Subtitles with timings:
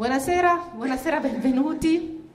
[0.00, 2.26] Buonasera, buonasera, benvenuti.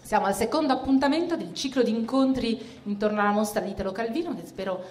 [0.00, 4.46] Siamo al secondo appuntamento del ciclo di incontri intorno alla mostra di Italo Calvino, che
[4.46, 4.82] spero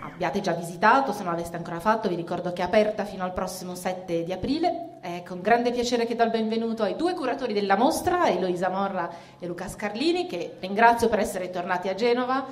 [0.00, 3.32] abbiate già visitato, se non l'aveste ancora fatto vi ricordo che è aperta fino al
[3.32, 4.98] prossimo 7 di aprile.
[5.00, 9.08] È con grande piacere che do il benvenuto ai due curatori della mostra, Eloisa Morra
[9.38, 12.46] e Luca Scarlini, che ringrazio per essere tornati a Genova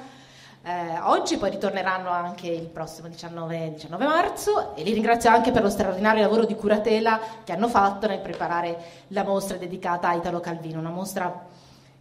[0.63, 5.63] eh, oggi, poi ritorneranno anche il prossimo 19, 19, marzo e li ringrazio anche per
[5.63, 8.77] lo straordinario lavoro di curatela che hanno fatto nel preparare
[9.09, 11.47] la mostra dedicata a Italo Calvino, una mostra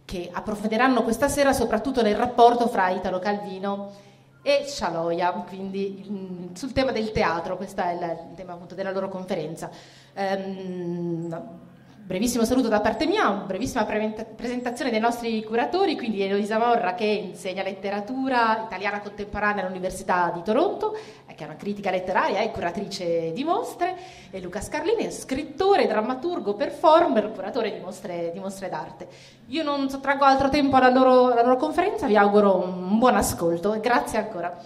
[0.04, 4.06] che approfondiranno questa sera soprattutto nel rapporto fra Italo Calvino
[4.42, 9.08] e Scialoia, quindi mm, sul tema del teatro, questo è il, tema appunto della loro
[9.08, 9.70] conferenza.
[10.14, 11.66] Um,
[12.08, 16.94] brevissimo saluto da parte mia, una brevissima pre- presentazione dei nostri curatori, quindi Eloisa Morra
[16.94, 22.50] che insegna letteratura italiana contemporanea all'Università di Toronto, eh, che è una critica letteraria e
[22.50, 23.94] curatrice di mostre,
[24.30, 29.06] e Luca Scarlini, scrittore, drammaturgo, performer, curatore di mostre, di mostre d'arte.
[29.48, 33.74] Io non sottraggo altro tempo alla loro, alla loro conferenza, vi auguro un buon ascolto
[33.74, 34.56] e grazie ancora.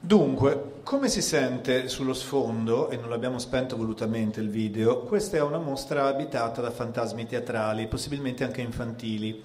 [0.00, 5.42] Dunque, come si sente sullo sfondo, e non l'abbiamo spento volutamente il video, questa è
[5.42, 9.42] una mostra abitata da fantasmi teatrali, possibilmente anche infantili,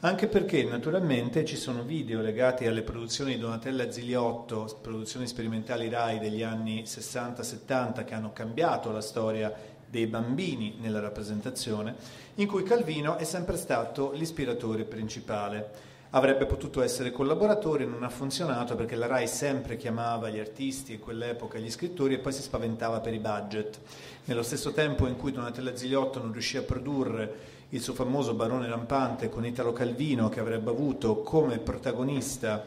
[0.00, 6.18] anche perché naturalmente ci sono video legati alle produzioni di Donatella Ziliotto, produzioni sperimentali RAI
[6.18, 9.54] degli anni 60-70 che hanno cambiato la storia
[9.86, 11.94] dei bambini nella rappresentazione,
[12.34, 18.74] in cui Calvino è sempre stato l'ispiratore principale avrebbe potuto essere collaboratore, non ha funzionato
[18.74, 23.00] perché la RAI sempre chiamava gli artisti e quell'epoca gli scrittori e poi si spaventava
[23.00, 23.78] per i budget.
[24.24, 28.68] Nello stesso tempo in cui Donatella Ziliotto non riuscì a produrre il suo famoso Barone
[28.68, 32.64] Rampante con Italo Calvino che avrebbe avuto come protagonista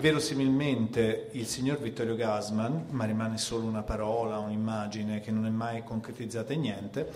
[0.00, 5.84] verosimilmente il signor Vittorio Gasman, ma rimane solo una parola, un'immagine che non è mai
[5.84, 7.10] concretizzata in niente,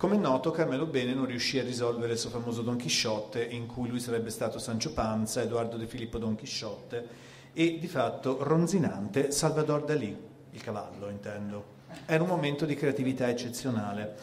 [0.00, 3.66] come è noto, Carmelo Bene non riuscì a risolvere il suo famoso Don Chisciotte, in
[3.66, 7.06] cui lui sarebbe stato Sancio Panza, Edoardo De Filippo Don Chisciotte,
[7.52, 10.16] e di fatto ronzinante Salvador Dalì,
[10.52, 11.64] il cavallo intendo.
[12.06, 14.16] Era un momento di creatività eccezionale.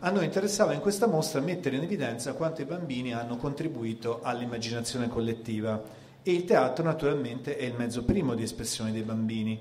[0.00, 5.08] A noi interessava in questa mostra mettere in evidenza quanto i bambini hanno contribuito all'immaginazione
[5.08, 5.82] collettiva
[6.22, 9.58] e il teatro naturalmente è il mezzo primo di espressione dei bambini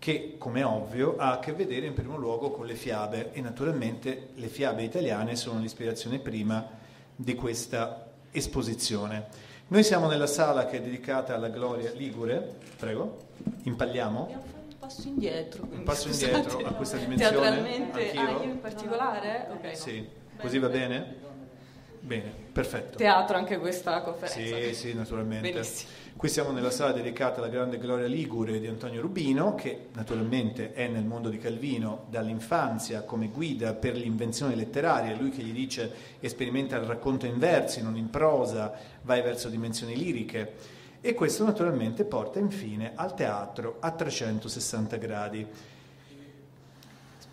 [0.00, 4.30] che, come ovvio, ha a che vedere in primo luogo con le fiabe e naturalmente
[4.34, 6.66] le fiabe italiane sono l'ispirazione prima
[7.14, 9.26] di questa esposizione.
[9.68, 13.18] Noi siamo nella sala che è dedicata alla Gloria Ligure, prego,
[13.64, 14.26] impalliamo.
[14.26, 15.68] Un passo indietro.
[15.70, 17.38] Un passo indietro a questa dimensione.
[17.38, 19.48] Teatralmente, ah, io in particolare?
[19.52, 19.76] Ok.
[19.76, 21.28] Sì, così va bene?
[22.00, 22.96] Bene, perfetto.
[22.96, 24.38] Teatro anche questa conferenza.
[24.38, 25.52] Sì, sì, naturalmente.
[25.52, 25.90] Benissimo.
[26.16, 30.86] Qui siamo nella sala dedicata alla grande Gloria Ligure di Antonio Rubino, che naturalmente è
[30.86, 35.90] nel mondo di Calvino dall'infanzia come guida per l'invenzione letteraria, lui che gli dice
[36.22, 38.72] sperimenta il racconto in versi, non in prosa,
[39.02, 40.78] vai verso dimensioni liriche.
[41.00, 45.46] E questo naturalmente porta infine al teatro a 360 gradi.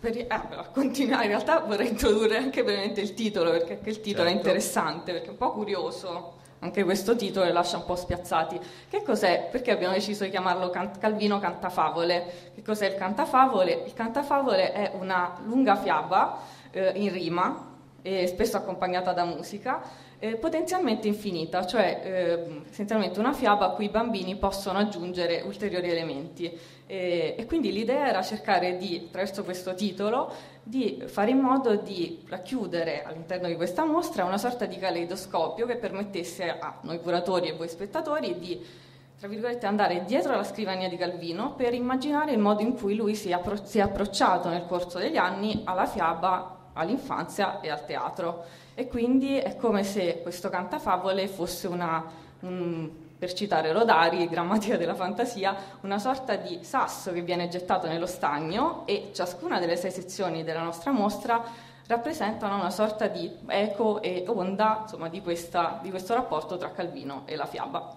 [0.00, 4.28] Per, ah, continuare, in realtà vorrei introdurre anche brevemente il titolo, perché anche il titolo
[4.28, 4.34] certo.
[4.34, 8.58] è interessante, perché è un po' curioso anche questo titolo li lascia un po' spiazzati.
[8.88, 9.48] Che cos'è?
[9.50, 12.50] Perché abbiamo deciso di chiamarlo Calvino Cantafavole?
[12.54, 13.84] Che cos'è il Cantafavole?
[13.86, 16.40] Il Cantafavole è una lunga fiaba
[16.72, 19.80] eh, in rima, e spesso accompagnata da musica,
[20.18, 25.90] eh, potenzialmente infinita, cioè eh, essenzialmente una fiaba a cui i bambini possono aggiungere ulteriori
[25.90, 26.76] elementi.
[26.86, 32.24] E, e quindi l'idea era cercare di, attraverso questo titolo, di fare in modo di
[32.26, 37.52] racchiudere all'interno di questa mostra una sorta di caleidoscopio che permettesse a noi curatori e
[37.52, 38.86] voi spettatori di
[39.18, 43.16] tra virgolette, andare dietro alla scrivania di Calvino per immaginare il modo in cui lui
[43.16, 47.84] si è, appro- si è approcciato nel corso degli anni alla fiaba, all'infanzia e al
[47.84, 48.44] teatro.
[48.78, 52.00] E quindi è come se questo cantafavole fosse una,
[52.42, 58.06] un, per citare Rodari, grammatica della fantasia, una sorta di sasso che viene gettato nello
[58.06, 61.42] stagno e ciascuna delle sei sezioni della nostra mostra
[61.88, 67.22] rappresentano una sorta di eco e onda insomma, di, questa, di questo rapporto tra Calvino
[67.24, 67.96] e la fiaba.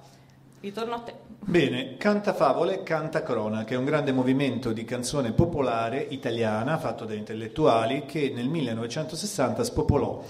[0.61, 1.13] Ritorno a te.
[1.41, 7.05] Bene, Canta Favole, Canta Crona, che è un grande movimento di canzone popolare italiana fatto
[7.05, 10.23] da intellettuali che nel 1960 spopolò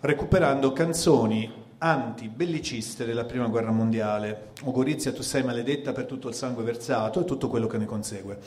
[0.00, 4.48] recuperando canzoni anti-belliciste della prima guerra mondiale.
[4.64, 7.86] O Gorizia, tu sei maledetta per tutto il sangue versato e tutto quello che ne
[7.86, 8.38] consegue.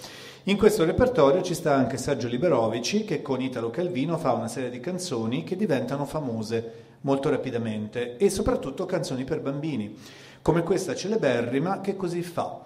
[0.44, 4.70] In questo repertorio ci sta anche Sergio Liberovici che con Italo Calvino fa una serie
[4.70, 9.98] di canzoni che diventano famose molto rapidamente e soprattutto canzoni per bambini,
[10.42, 12.62] come questa celeberrima che così fa.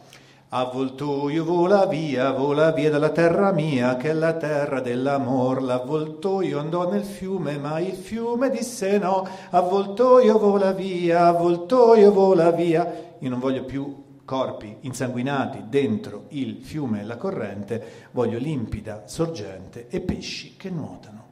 [0.49, 5.61] Avvoltoio vola via, vola via dalla terra mia, che è la terra dell'amor.
[5.61, 9.27] L'avvoltoio andò nel fiume, ma il fiume disse no.
[9.49, 13.15] Avvoltoio vola via, avvoltoio vola via.
[13.19, 19.87] Io non voglio più corpi insanguinati dentro il fiume e la corrente, voglio limpida sorgente
[19.89, 21.25] e pesci che nuotano.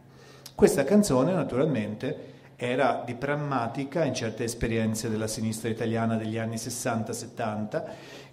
[0.54, 7.84] Questa canzone naturalmente era di prammatica in certe esperienze della sinistra italiana degli anni 60-70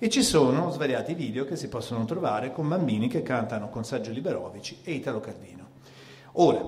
[0.02, 4.10] e ci sono svariati video che si possono trovare con bambini che cantano con Sergio
[4.10, 5.68] Liberovici e Italo Calvino.
[6.32, 6.60] Ora,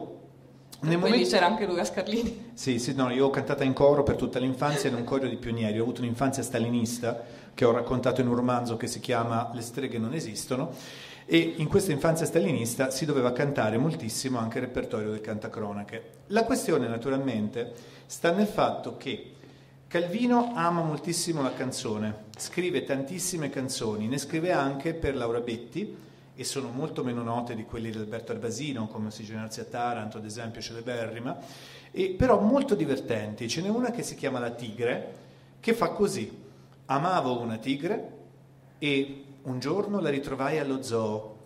[0.83, 1.29] nel momento...
[1.29, 2.53] c'era anche Luca Scarlini.
[2.55, 5.35] Sì, sì, no, io ho cantata in coro per tutta l'infanzia in un coro di
[5.35, 9.63] pionieri, ho avuto un'infanzia stalinista che ho raccontato in un romanzo che si chiama Le
[9.63, 10.71] streghe non esistono
[11.27, 16.11] e in questa infanzia stalinista si doveva cantare moltissimo anche il repertorio del cantacronache.
[16.29, 17.73] La questione naturalmente
[18.07, 19.34] sta nel fatto che
[19.95, 25.97] Calvino ama moltissimo la canzone, scrive tantissime canzoni, ne scrive anche per Laura Betti
[26.35, 30.17] e sono molto meno note di quelli di Alberto Arbasino, come Si generarsi a Taranto,
[30.17, 31.39] ad esempio, celeberrima,
[31.93, 33.49] e però molto divertenti.
[33.49, 35.15] Ce n'è una che si chiama La Tigre,
[35.61, 36.43] che fa così.
[36.87, 38.13] Amavo una tigre
[38.79, 41.37] e un giorno la ritrovai allo zoo.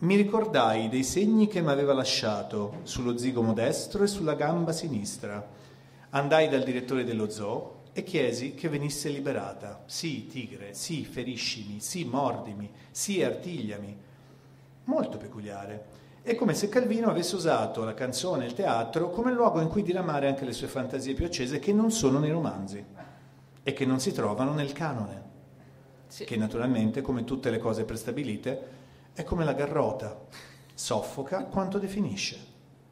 [0.00, 5.59] Mi ricordai dei segni che mi aveva lasciato sullo zigomo destro e sulla gamba sinistra.
[6.10, 9.82] Andai dal direttore dello zoo e chiesi che venisse liberata.
[9.86, 13.98] Sì, tigre, sì, feriscimi, sì, mordimi, sì, artigliami.
[14.84, 15.98] Molto peculiare.
[16.22, 19.82] È come se Calvino avesse usato la canzone e il teatro come luogo in cui
[19.82, 22.84] diramare anche le sue fantasie più accese che non sono nei romanzi
[23.62, 25.28] e che non si trovano nel canone
[26.10, 26.24] sì.
[26.24, 28.78] che naturalmente, come tutte le cose prestabilite,
[29.14, 30.26] è come la garrota,
[30.74, 32.49] soffoca quanto definisce.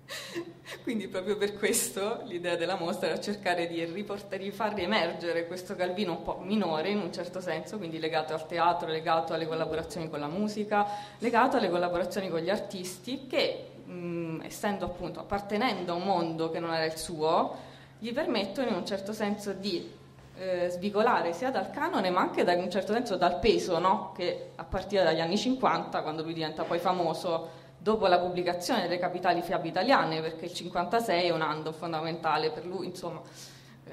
[0.82, 5.76] Quindi proprio per questo l'idea della mostra era cercare di, riportare, di far riemergere questo
[5.76, 10.08] Calvino un po' minore in un certo senso, quindi legato al teatro, legato alle collaborazioni
[10.08, 10.86] con la musica,
[11.18, 16.58] legato alle collaborazioni con gli artisti che, mh, essendo appunto appartenendo a un mondo che
[16.58, 17.66] non era il suo,
[17.98, 19.96] gli permettono in un certo senso di
[20.38, 24.12] eh, svicolare sia dal canone ma anche da, in un certo senso dal peso no?
[24.16, 27.57] che a partire dagli anni 50 quando lui diventa poi famoso
[27.88, 32.66] dopo la pubblicazione delle capitali fiabe italiane perché il 56 è un anno fondamentale per
[32.66, 33.22] lui insomma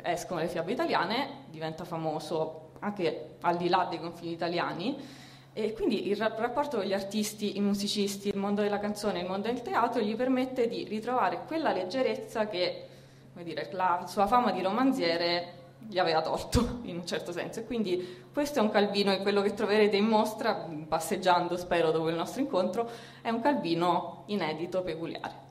[0.02, 5.24] escono le fiabe italiane diventa famoso anche al di là dei confini italiani.
[5.54, 9.48] E quindi il rapporto con gli artisti, i musicisti, il mondo della canzone, il mondo
[9.48, 12.88] del teatro gli permette di ritrovare quella leggerezza che
[13.36, 17.60] dire, la sua fama di romanziere gli aveva torto in un certo senso.
[17.60, 22.10] E quindi questo è un Calvino e quello che troverete in mostra, passeggiando spero dopo
[22.10, 22.90] il nostro incontro,
[23.22, 25.44] è un Calvino inedito, peculiare.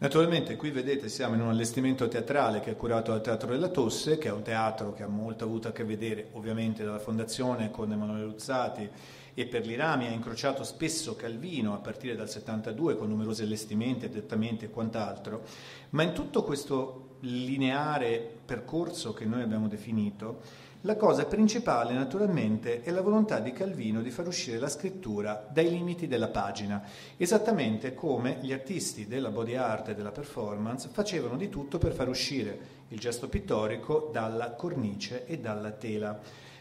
[0.00, 4.16] Naturalmente qui vedete siamo in un allestimento teatrale che è curato dal Teatro della Tosse,
[4.16, 7.90] che è un teatro che ha molto avuto a che vedere ovviamente dalla fondazione con
[7.90, 8.88] Emanuele Luzzati
[9.34, 14.66] e per l'Irami ha incrociato spesso Calvino a partire dal 72 con numerosi allestimenti, adattamenti
[14.66, 15.42] e quant'altro,
[15.90, 22.92] ma in tutto questo lineare percorso che noi abbiamo definito, la cosa principale naturalmente è
[22.92, 26.82] la volontà di Calvino di far uscire la scrittura dai limiti della pagina,
[27.16, 32.08] esattamente come gli artisti della body art e della performance facevano di tutto per far
[32.08, 36.16] uscire il gesto pittorico dalla cornice e dalla tela.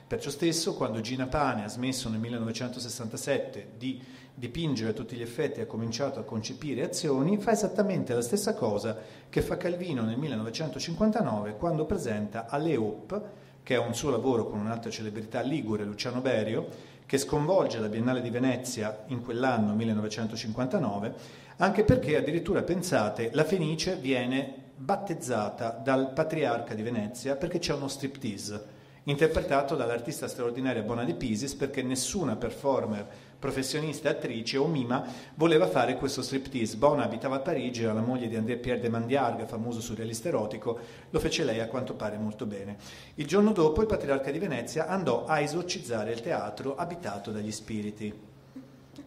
[0.08, 4.02] Perciò stesso, quando Gina Pane ha smesso nel 1967 di
[4.38, 8.96] dipingere a tutti gli effetti ha cominciato a concepire azioni, fa esattamente la stessa cosa
[9.30, 13.22] che fa Calvino nel 1959 quando presenta Aleop,
[13.64, 16.68] che è un suo lavoro con un'altra celebrità ligure, Luciano Berio,
[17.08, 21.14] che sconvolge la Biennale di Venezia in quell'anno 1959,
[21.58, 27.88] anche perché addirittura pensate la Fenice viene battezzata dal patriarca di Venezia perché c'è uno
[27.88, 28.76] striptease
[29.08, 33.08] interpretato dall'artista straordinaria Bona De Pisis perché nessuna performer
[33.40, 36.78] professionista attrice o mima voleva fare questo striptease.
[36.78, 40.80] Bona abitava a Parigi, era la moglie di André Pierre de Mandiarga, famoso surrealista erotico,
[41.10, 42.78] lo fece lei a quanto pare molto bene.
[43.16, 48.36] Il giorno dopo il patriarca di Venezia andò a esorcizzare il teatro abitato dagli spiriti.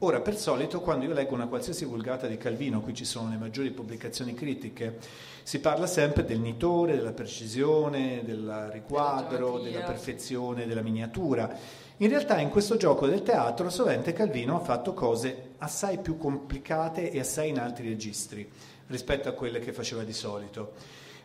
[0.02, 3.36] Ora, per solito, quando io leggo una qualsiasi vulgata di Calvino, qui ci sono le
[3.36, 4.98] maggiori pubblicazioni critiche,
[5.42, 11.54] si parla sempre del nitore, della precisione, del riquadro, della perfezione, della miniatura.
[12.02, 17.10] In realtà in questo gioco del teatro sovente Calvino ha fatto cose assai più complicate
[17.10, 18.50] e assai in altri registri
[18.86, 20.72] rispetto a quelle che faceva di solito.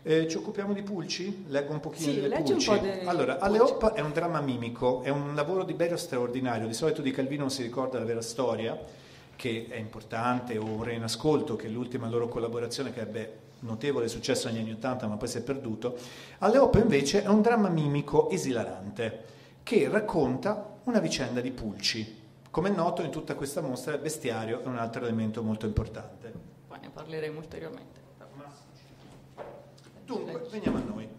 [0.01, 1.45] Eh, ci occupiamo di Pulci?
[1.47, 2.69] Leggo un pochino sì, delle Pulci.
[2.69, 3.05] Un de...
[3.05, 6.67] Allora, Aleop è un dramma mimico, è un lavoro di Berio straordinario.
[6.67, 8.77] Di solito di Calvino non si ricorda la vera storia,
[9.37, 14.09] che è importante, o Re in Ascolto, che è l'ultima loro collaborazione che ebbe notevole
[14.09, 15.95] successo negli anni Ottanta, ma poi si è perduto.
[16.39, 19.34] Aleop invece è un dramma mimico esilarante
[19.65, 22.21] che racconta una vicenda di pulci.
[22.51, 26.31] Come è noto in tutta questa mostra il bestiario è un altro elemento molto importante.
[26.67, 27.99] Poi ne parleremo ulteriormente.
[30.05, 31.09] Dunque, veniamo a noi.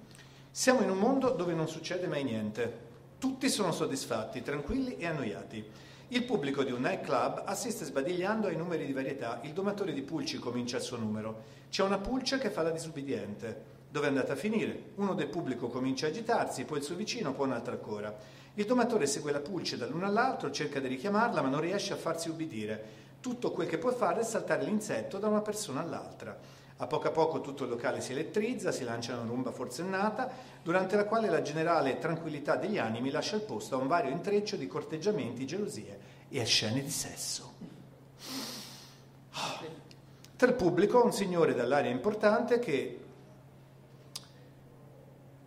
[0.49, 2.85] Siamo in un mondo dove non succede mai niente.
[3.19, 5.69] Tutti sono soddisfatti, tranquilli e annoiati.
[6.11, 9.41] Il pubblico di un nightclub assiste sbadigliando ai numeri di varietà.
[9.43, 11.43] Il domatore di pulci comincia il suo numero.
[11.69, 13.75] C'è una pulce che fa la disubbidiente.
[13.89, 14.91] Dove è andata a finire?
[14.97, 18.15] Uno del pubblico comincia a agitarsi, poi il suo vicino, poi un'altra ancora.
[18.59, 22.31] Il domatore segue la pulce dall'uno all'altro, cerca di richiamarla, ma non riesce a farsi
[22.31, 23.05] ubbidire.
[23.21, 26.35] Tutto quel che può fare è saltare l'insetto da una persona all'altra.
[26.79, 30.31] A poco a poco tutto il locale si elettrizza, si lancia una rumba forsennata,
[30.63, 34.57] durante la quale la generale tranquillità degli animi lascia il posto a un vario intreccio
[34.57, 35.99] di corteggiamenti, gelosie
[36.31, 37.53] e scene di sesso.
[40.35, 43.06] Tra il pubblico un signore dall'aria importante che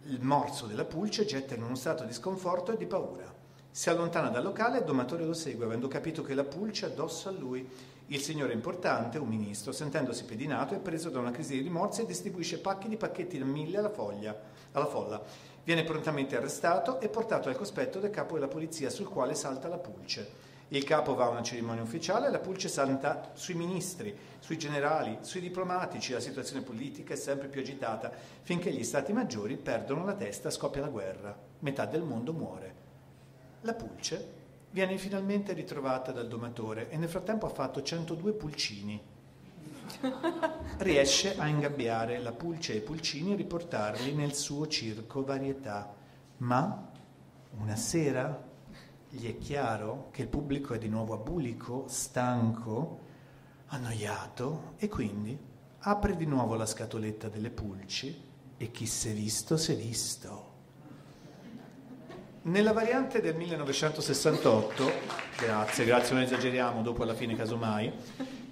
[0.09, 3.31] il morso della pulce getta in uno stato di sconforto e di paura.
[3.69, 7.29] Si allontana dal locale e domatore lo segue, avendo capito che la pulce è addosso
[7.29, 7.67] a lui.
[8.07, 12.05] Il signore importante, un ministro, sentendosi pedinato, è preso da una crisi di rimorsi e
[12.07, 14.35] distribuisce pacchi di pacchetti da mille alla, foglia,
[14.71, 15.21] alla folla.
[15.63, 19.77] Viene prontamente arrestato e portato al cospetto del capo della polizia, sul quale salta la
[19.77, 20.48] pulce.
[20.71, 25.17] Il capo va a una cerimonia ufficiale e la pulce salta sui ministri, sui generali,
[25.21, 26.13] sui diplomatici.
[26.13, 28.11] La situazione politica è sempre più agitata
[28.43, 31.35] finché gli stati maggiori perdono la testa, scoppia la guerra.
[31.59, 32.75] Metà del mondo muore.
[33.61, 34.37] La pulce
[34.69, 39.01] viene finalmente ritrovata dal domatore e nel frattempo ha fatto 102 pulcini.
[40.77, 45.91] Riesce a ingabbiare la pulce e i pulcini e riportarli nel suo circo varietà.
[46.37, 46.91] Ma
[47.57, 48.48] una sera
[49.09, 52.99] gli è chiaro che il pubblico è di nuovo abulico, stanco,
[53.67, 55.37] annoiato e quindi
[55.79, 60.47] apre di nuovo la scatoletta delle pulci e chi si è visto si è visto.
[62.41, 64.91] Nella variante del 1968,
[65.37, 67.91] grazie, grazie, non esageriamo, dopo alla fine casomai,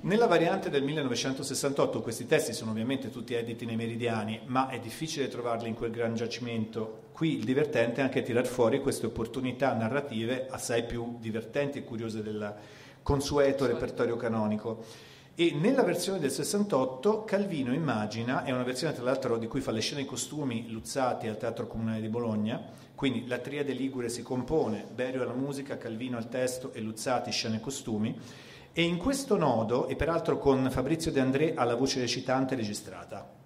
[0.01, 5.27] nella variante del 1968 questi testi sono ovviamente tutti editi nei meridiani, ma è difficile
[5.27, 7.06] trovarli in quel gran giacimento.
[7.17, 12.21] Qui il divertente è anche tirar fuori queste opportunità narrative assai più divertenti e curiose
[12.21, 12.53] del
[13.01, 14.83] consueto repertorio canonico.
[15.33, 19.71] E nella versione del 68 Calvino immagina, è una versione tra l'altro di cui fa
[19.71, 22.62] le scene ai costumi Luzzati al Teatro Comunale di Bologna,
[22.93, 27.55] quindi la triade ligure si compone, Berio alla musica, Calvino al testo e Luzzati scene
[27.55, 28.15] e costumi,
[28.71, 33.37] e in questo nodo, e peraltro con Fabrizio De André alla voce recitante registrata,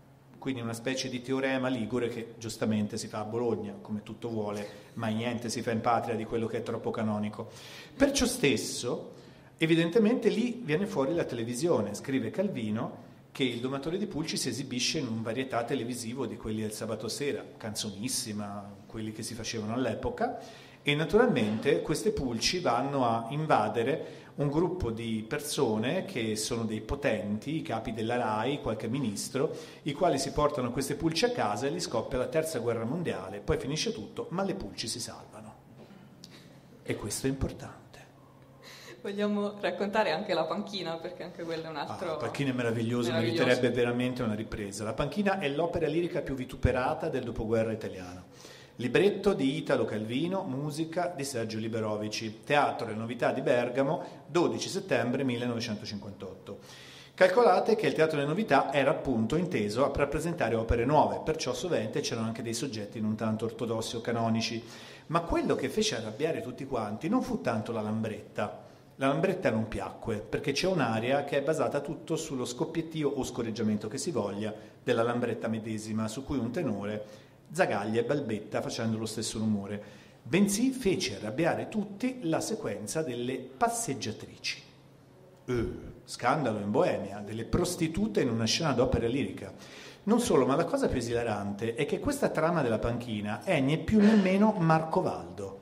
[0.42, 4.68] quindi una specie di teorema ligure che giustamente si fa a Bologna, come tutto vuole,
[4.94, 7.52] ma niente si fa in patria di quello che è troppo canonico.
[7.96, 9.12] Perciò stesso,
[9.60, 14.98] evidentemente lì viene fuori la televisione, scrive Calvino, che il domatore di pulci si esibisce
[14.98, 20.40] in un varietà televisivo di quelli del sabato sera, canzonissima, quelli che si facevano all'epoca,
[20.82, 27.58] e naturalmente queste pulci vanno a invadere un gruppo di persone che sono dei potenti,
[27.58, 31.70] i capi della RAI, qualche ministro, i quali si portano queste pulci a casa e
[31.70, 35.56] li scoppia la terza guerra mondiale, poi finisce tutto, ma le pulci si salvano.
[36.84, 37.80] E questo è importante.
[39.02, 42.08] Vogliamo raccontare anche la panchina, perché anche quello è un altro...
[42.08, 44.84] Ah, la panchina è meravigliosa, meriterebbe veramente una ripresa.
[44.84, 48.26] La panchina è l'opera lirica più vituperata del dopoguerra italiano.
[48.82, 52.40] Libretto di Italo Calvino, musica di Sergio Liberovici.
[52.44, 56.58] Teatro Le Novità di Bergamo, 12 settembre 1958.
[57.14, 62.00] Calcolate che il Teatro delle Novità era appunto inteso a rappresentare opere nuove, perciò sovente
[62.00, 64.64] c'erano anche dei soggetti non tanto ortodossi o canonici.
[65.08, 68.64] Ma quello che fece arrabbiare tutti quanti non fu tanto la lambretta,
[68.96, 73.88] la lambretta non piacque perché c'è un'area che è basata tutto sullo scoppiettio o scorreggiamento
[73.88, 74.52] che si voglia
[74.84, 79.82] della lambretta medesima, su cui un tenore zagaglia e balbetta facendo lo stesso rumore,
[80.24, 84.62] bensì fece arrabbiare tutti la sequenza delle passeggiatrici.
[85.46, 89.54] Uh, scandalo in Boemia, delle prostitute in una scena d'opera lirica.
[90.04, 93.78] Non solo, ma la cosa più esilarante è che questa trama della panchina è né
[93.78, 95.60] più né meno Marcovaldo.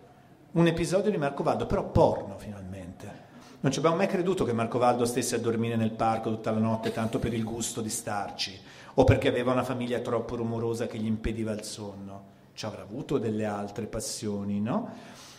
[0.51, 3.27] Un episodio di Marcovaldo, però porno finalmente.
[3.61, 6.59] Non ci abbiamo mai creduto che Marco Valdo stesse a dormire nel parco tutta la
[6.59, 8.57] notte tanto per il gusto di starci,
[8.99, 12.37] o perché aveva una famiglia troppo rumorosa che gli impediva il sonno.
[12.53, 14.93] Ci avrà avuto delle altre passioni, no?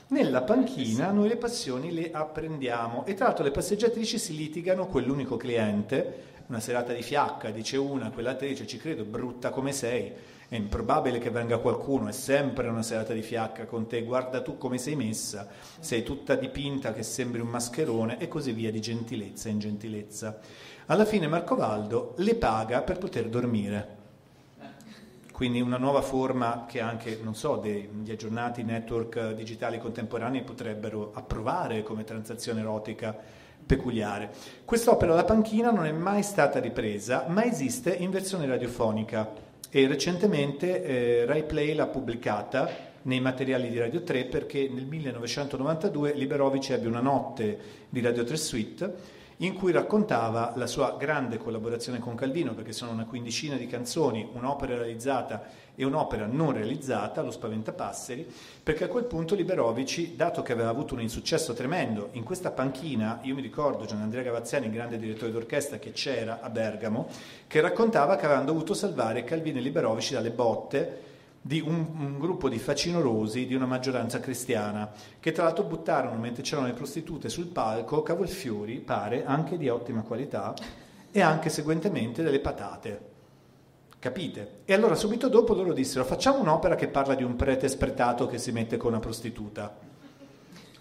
[0.08, 5.36] Nella panchina noi le passioni le apprendiamo e tra l'altro le passeggiatrici si litigano, quell'unico
[5.36, 10.10] cliente, una serata di fiacca, dice una, quell'altra dice ci credo, brutta come sei,
[10.48, 14.56] è improbabile che venga qualcuno, è sempre una serata di fiacca con te, guarda tu
[14.56, 15.46] come sei messa,
[15.78, 20.40] sei tutta dipinta che sembri un mascherone e così via di gentilezza in gentilezza.
[20.90, 23.98] Alla fine Marco Valdo le paga per poter dormire.
[25.30, 31.84] quindi una nuova forma che anche, non so, degli aggiornati network digitali contemporanei potrebbero approvare
[31.84, 33.16] come transazione erotica
[33.64, 34.30] peculiare.
[34.64, 39.30] Quest'opera La panchina non è mai stata ripresa, ma esiste in versione radiofonica
[39.70, 42.68] e recentemente eh, Rai Play l'ha pubblicata
[43.02, 48.36] nei materiali di Radio 3 perché nel 1992 Liberovic ebbe una notte di Radio 3
[48.36, 53.66] Suite in cui raccontava la sua grande collaborazione con Calvino, perché sono una quindicina di
[53.66, 55.44] canzoni, un'opera realizzata
[55.74, 58.30] e un'opera non realizzata, Lo Spaventapasseri,
[58.62, 63.20] perché a quel punto Liberovici, dato che aveva avuto un insuccesso tremendo in questa panchina,
[63.22, 67.08] io mi ricordo Gian Andrea Gavazzani, grande direttore d'orchestra che c'era a Bergamo,
[67.46, 71.08] che raccontava che avevano dovuto salvare Calvino e Liberovici dalle botte
[71.42, 76.42] di un, un, gruppo di facinorosi di una maggioranza cristiana, che tra l'altro buttarono mentre
[76.42, 80.54] c'erano le prostitute sul palco cavolfiori, pare, anche di ottima qualità,
[81.10, 83.08] e anche seguentemente delle patate.
[83.98, 84.60] Capite?
[84.64, 88.38] E allora subito dopo loro dissero facciamo un'opera che parla di un prete spretato che
[88.38, 89.76] si mette con una prostituta.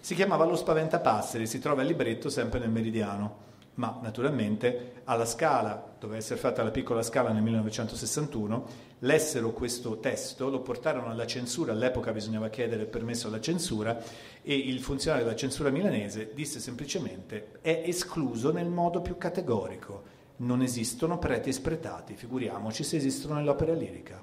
[0.00, 3.48] Si chiamava Lo Spaventapasseri, si trova il libretto sempre nel Meridiano
[3.80, 8.66] ma naturalmente alla Scala, doveva essere fatta la piccola Scala nel 1961,
[8.98, 13.98] lessero questo testo, lo portarono alla censura, all'epoca bisognava chiedere il permesso alla censura
[14.42, 20.02] e il funzionario della censura milanese disse semplicemente è escluso nel modo più categorico,
[20.36, 24.22] non esistono preti spretati, figuriamoci se esistono nell'opera lirica.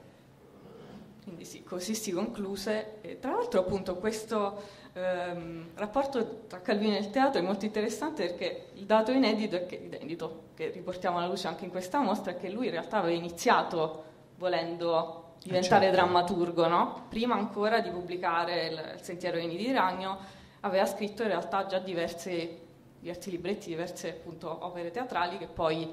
[1.24, 3.02] Quindi sì, così si concluse.
[3.02, 4.62] E tra l'altro appunto questo
[4.98, 9.76] ehm, rapporto tra Calvino e il teatro è molto interessante perché il dato inedito, che,
[9.76, 13.16] inedito, che riportiamo alla luce anche in questa mostra, è che lui in realtà aveva
[13.16, 14.04] iniziato
[14.38, 16.02] volendo diventare certo.
[16.02, 17.06] drammaturgo, no?
[17.10, 20.18] prima ancora di pubblicare il, il Sentiero Vini di Ragno,
[20.62, 22.60] aveva scritto in realtà già diverse,
[23.00, 25.90] diversi libretti, diverse appunto, opere teatrali che poi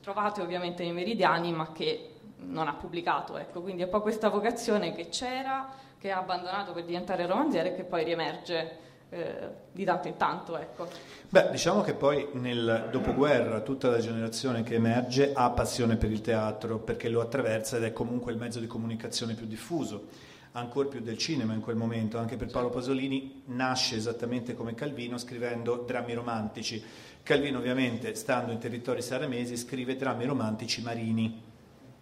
[0.00, 2.17] trovate ovviamente nei meridiani ma che
[2.48, 3.36] non ha pubblicato.
[3.36, 3.60] Ecco.
[3.60, 7.76] Quindi è un po' questa vocazione che c'era che ha abbandonato per diventare romanziere e
[7.76, 10.56] che poi riemerge eh, di tanto in tanto.
[10.56, 10.88] Ecco.
[11.28, 16.20] Beh, diciamo che poi nel dopoguerra tutta la generazione che emerge ha passione per il
[16.20, 20.06] teatro perché lo attraversa ed è comunque il mezzo di comunicazione più diffuso,
[20.52, 22.18] ancora più del cinema in quel momento.
[22.18, 26.82] Anche per Paolo Pasolini nasce esattamente come Calvino scrivendo drammi romantici.
[27.22, 31.47] Calvino ovviamente, stando in territori saramesi, scrive drammi romantici marini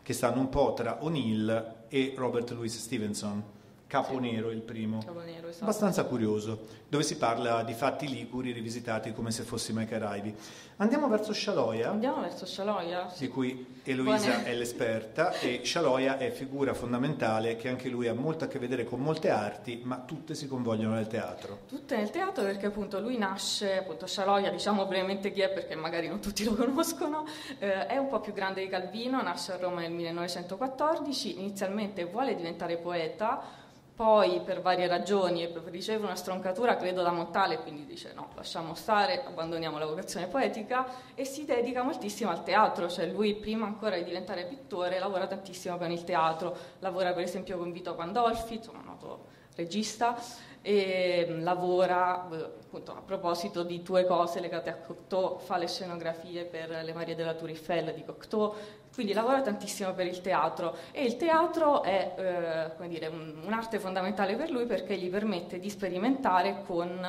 [0.07, 3.43] che stanno un po' tra O'Neill e Robert Louis Stevenson
[3.89, 5.63] Capo Nero il primo, Nero, esatto.
[5.63, 10.35] abbastanza curioso, dove si parla di fatti liguri rivisitati come se fossimo ai Caraibi.
[10.79, 11.91] Andiamo verso Scialoia.
[11.91, 13.11] Andiamo verso Scialoia.
[13.17, 14.45] Di cui Eloisa Buone.
[14.45, 18.85] è l'esperta e Scialoia è figura fondamentale che anche lui ha molto a che vedere
[18.85, 21.61] con molte arti, ma tutte si convogliono nel teatro.
[21.69, 26.09] Tutte nel teatro perché appunto lui nasce, appunto Scialoia, diciamo brevemente chi è perché magari
[26.09, 27.25] non tutti lo conoscono,
[27.59, 32.35] eh, è un po' più grande di Calvino, nasce a Roma nel 1914, inizialmente vuole
[32.35, 33.65] diventare poeta,
[33.97, 39.25] poi per varie ragioni riceve una stroncatura credo da Montale quindi dice no lasciamo stare
[39.25, 44.05] abbandoniamo la vocazione poetica e si dedica moltissimo al teatro cioè lui prima ancora di
[44.05, 46.57] diventare pittore lavora tantissimo con il teatro.
[46.81, 50.17] Lavora per esempio con Vito Pandolfi insomma noto regista
[50.61, 55.67] e mm, lavora eh, appunto a proposito di due cose legate a Cocteau fa le
[55.67, 58.55] scenografie per le Marie della Tour Eiffel di Cocteau
[58.93, 60.75] quindi lavora tantissimo per il teatro.
[60.91, 65.69] E il teatro è eh, dire, un, un'arte fondamentale per lui perché gli permette di
[65.69, 67.07] sperimentare con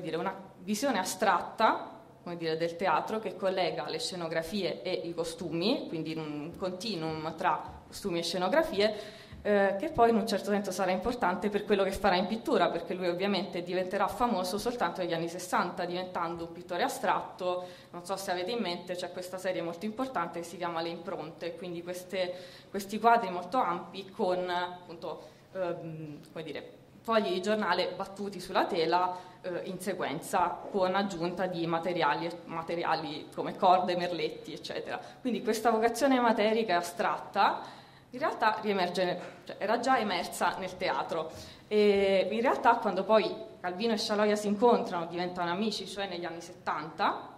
[0.00, 2.00] dire, una visione astratta
[2.36, 8.20] dire, del teatro che collega le scenografie e i costumi, quindi un continuum tra costumi
[8.20, 8.94] e scenografie
[9.42, 12.70] eh, che poi in un certo senso sarà importante per quello che farà in pittura,
[12.70, 17.66] perché lui ovviamente diventerà famoso soltanto negli anni 60, diventando un pittore astratto.
[17.90, 20.88] Non so se avete in mente, c'è questa serie molto importante che si chiama Le
[20.88, 22.34] impronte, quindi queste,
[22.68, 25.22] questi quadri molto ampi con appunto,
[25.52, 31.66] ehm, come dire, fogli di giornale battuti sulla tela eh, in sequenza con aggiunta di
[31.66, 35.00] materiali, materiali come corde, merletti, eccetera.
[35.20, 37.62] Quindi questa vocazione materica e astratta
[38.10, 41.30] in realtà riemerge, cioè era già emersa nel teatro.
[41.68, 46.40] E in realtà quando poi Calvino e Scialoia si incontrano, diventano amici, cioè negli anni
[46.40, 47.36] 70,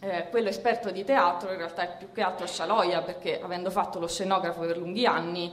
[0.00, 3.98] eh, quello esperto di teatro in realtà è più che altro Scialoia, perché avendo fatto
[3.98, 5.52] lo scenografo per lunghi anni,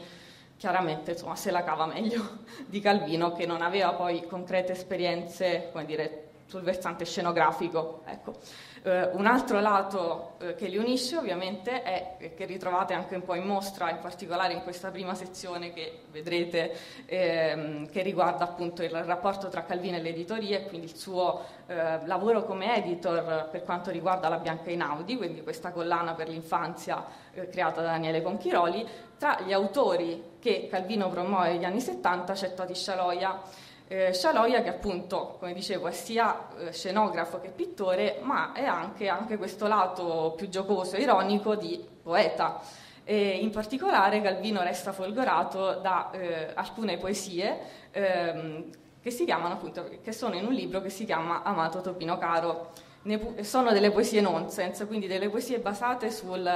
[0.57, 6.29] chiaramente insomma, se la cava meglio di Calvino, che non aveva poi concrete esperienze, dire,
[6.47, 8.01] sul versante scenografico.
[8.05, 8.33] Ecco.
[8.81, 13.35] Uh, un altro lato uh, che li unisce ovviamente è che ritrovate anche un po'
[13.35, 18.89] in mostra, in particolare in questa prima sezione che vedrete, ehm, che riguarda appunto il
[18.89, 23.91] rapporto tra Calvino e l'editoria e quindi il suo eh, lavoro come editor per quanto
[23.91, 28.87] riguarda la Bianca Inaudi, quindi questa collana per l'infanzia eh, creata da Daniele Conchiroli.
[29.17, 34.69] Tra gli autori che Calvino promuove negli anni 70 c'è Toti Scialoia eh, Scialoia che
[34.69, 40.35] appunto, come dicevo, è sia eh, scenografo che pittore, ma è anche, anche, questo lato
[40.37, 42.61] più giocoso e ironico di poeta.
[43.03, 47.57] E in particolare Calvino resta folgorato da eh, alcune poesie
[47.89, 48.65] ehm,
[49.01, 52.69] che, si chiamano, appunto, che sono in un libro che si chiama Amato Topino Caro.
[53.01, 56.47] Ne, sono delle poesie nonsense, quindi delle poesie basate sul,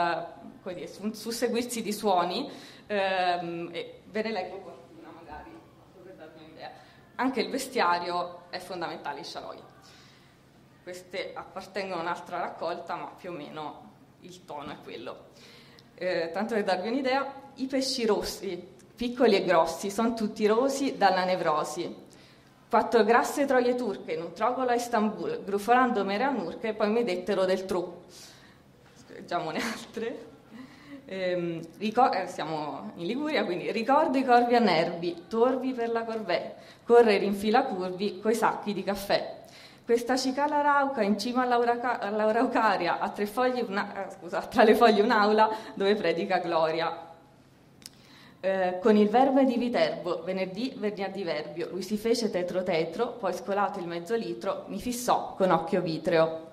[0.65, 2.47] dire, su, su seguirsi di suoni.
[2.85, 4.82] Ehm, e ve ne leggo
[7.15, 9.57] anche il vestiario è fondamentale in Scialoi.
[10.81, 15.27] Queste appartengono a un'altra raccolta, ma più o meno il tono è quello.
[15.95, 21.23] Eh, tanto per darvi un'idea, i pesci rossi, piccoli e grossi, sono tutti rosi dalla
[21.23, 22.01] nevrosi.
[22.69, 27.03] Quattro grasse troie turche in un trogolo a Istanbul, grufolando mere a nurche, poi mi
[27.03, 28.01] dettero del tru.
[29.09, 30.31] Leggiamone altre.
[31.13, 36.03] Ehm, ricor- eh, siamo in Liguria, quindi ricordo i corvi a nervi, torvi per la
[36.05, 39.41] corvée, correre in fila curvi coi sacchi di caffè.
[39.85, 43.13] Questa cicala rauca in cima all'Araucaria, a
[43.67, 47.11] una, eh, scusa, tra le foglie un'aula dove predica Gloria.
[48.39, 53.17] Eh, con il verbo di Viterbo, venerdì venia di verbio, lui si fece tetro tetro,
[53.19, 56.52] poi scolato il mezzo litro, mi fissò con occhio vitreo.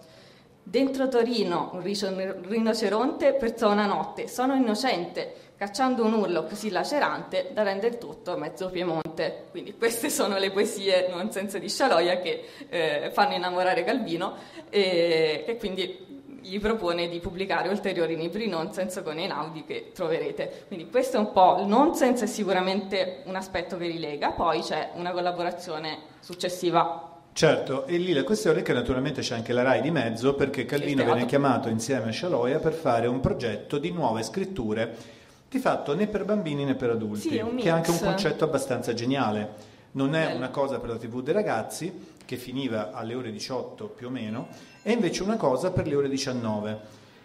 [0.62, 7.62] Dentro Torino un rinoceronte perzò una notte, sono innocente, cacciando un urlo così lacerante da
[7.62, 9.46] rendere tutto mezzo Piemonte.
[9.50, 14.36] Quindi queste sono le poesie nonsense di Scialoia che eh, fanno innamorare Calvino
[14.70, 20.64] e, e quindi gli propone di pubblicare ulteriori libri nonsense con Einaudi che troverete.
[20.68, 24.60] Quindi questo è un po' il nonsense, è sicuramente un aspetto che li lega, poi
[24.60, 29.62] c'è una collaborazione successiva Certo, e lì la questione è che naturalmente c'è anche la
[29.62, 33.90] RAI di mezzo perché Calvino viene chiamato insieme a Scialoia per fare un progetto di
[33.92, 37.98] nuove scritture di fatto né per bambini né per adulti, sì, che è anche un
[37.98, 39.68] concetto abbastanza geniale.
[39.92, 41.92] Non è una cosa per la TV dei ragazzi,
[42.24, 44.46] che finiva alle ore 18 più o meno,
[44.82, 46.78] è invece una cosa per le ore 19.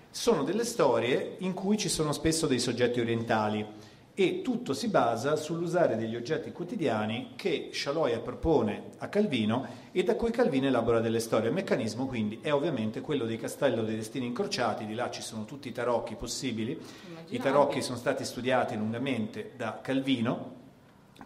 [0.10, 3.64] Sono delle storie in cui ci sono spesso dei soggetti orientali
[4.18, 10.16] e tutto si basa sull'usare degli oggetti quotidiani che Scialoia propone a Calvino e da
[10.16, 11.50] cui Calvino elabora delle storie.
[11.50, 15.44] Il meccanismo quindi è ovviamente quello dei castello dei destini incrociati, di là ci sono
[15.44, 16.80] tutti i tarocchi possibili,
[17.28, 20.64] i tarocchi sono stati studiati lungamente da Calvino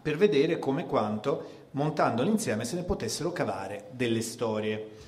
[0.01, 5.07] per vedere come e quanto montandoli insieme se ne potessero cavare delle storie.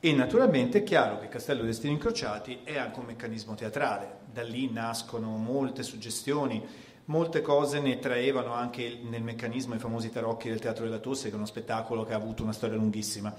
[0.00, 4.42] E naturalmente è chiaro che Castello dei Destini Incrociati è anche un meccanismo teatrale, da
[4.42, 10.60] lì nascono molte suggestioni, Molte cose ne traevano anche nel meccanismo i famosi tarocchi del
[10.60, 13.34] Teatro della Tosse, che è uno spettacolo che ha avuto una storia lunghissima.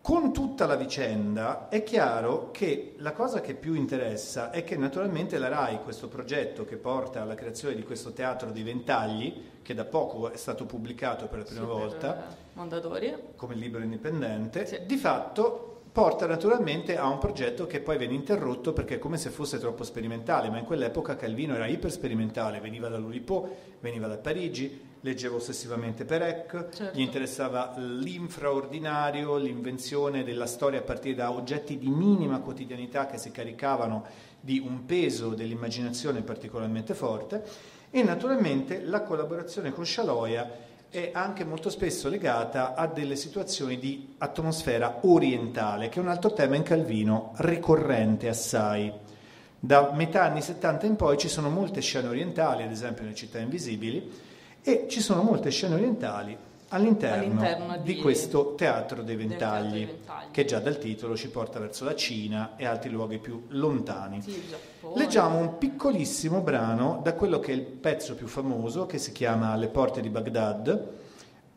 [0.00, 5.38] Con tutta la vicenda è chiaro che la cosa che più interessa è che naturalmente
[5.38, 9.84] la RAI, questo progetto che porta alla creazione di questo teatro dei ventagli, che da
[9.84, 13.16] poco è stato pubblicato per la prima Super volta, Mondadori.
[13.36, 14.80] come libro indipendente, sì.
[14.86, 19.28] di fatto porta naturalmente a un progetto che poi viene interrotto perché è come se
[19.28, 24.90] fosse troppo sperimentale, ma in quell'epoca Calvino era ipersperimentale, veniva da Luripo, veniva da Parigi,
[25.00, 26.96] leggeva ossessivamente Perec, certo.
[26.96, 33.30] gli interessava l'infraordinario, l'invenzione della storia a partire da oggetti di minima quotidianità che si
[33.30, 34.06] caricavano
[34.40, 37.44] di un peso dell'immaginazione particolarmente forte
[37.90, 44.12] e naturalmente la collaborazione con Scialoia è anche molto spesso legata a delle situazioni di
[44.18, 48.92] atmosfera orientale, che è un altro tema in Calvino ricorrente assai.
[49.58, 53.38] Da metà anni 70 in poi ci sono molte scene orientali, ad esempio nelle città
[53.38, 54.12] invisibili,
[54.60, 56.36] e ci sono molte scene orientali
[56.72, 61.28] all'interno, all'interno di, di, questo teatro dei ventagli, dei ventagli, che già dal titolo ci
[61.28, 64.20] porta verso la Cina e altri luoghi più lontani.
[64.22, 64.42] Sì,
[64.94, 69.54] Leggiamo un piccolissimo brano da quello che è il pezzo più famoso, che si chiama
[69.56, 71.00] Le porte di Baghdad,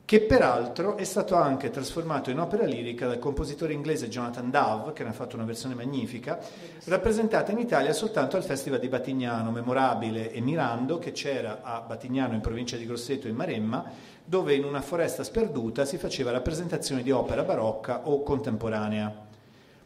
[0.05, 5.03] che peraltro è stato anche trasformato in opera lirica dal compositore inglese Jonathan Dove, che
[5.03, 6.37] ne ha fatto una versione magnifica,
[6.83, 12.35] rappresentata in Italia soltanto al Festival di Batignano, memorabile e mirando, che c'era a Batignano
[12.35, 13.83] in provincia di Grosseto in Maremma,
[14.25, 19.23] dove in una foresta sperduta si faceva rappresentazione di opera barocca o contemporanea.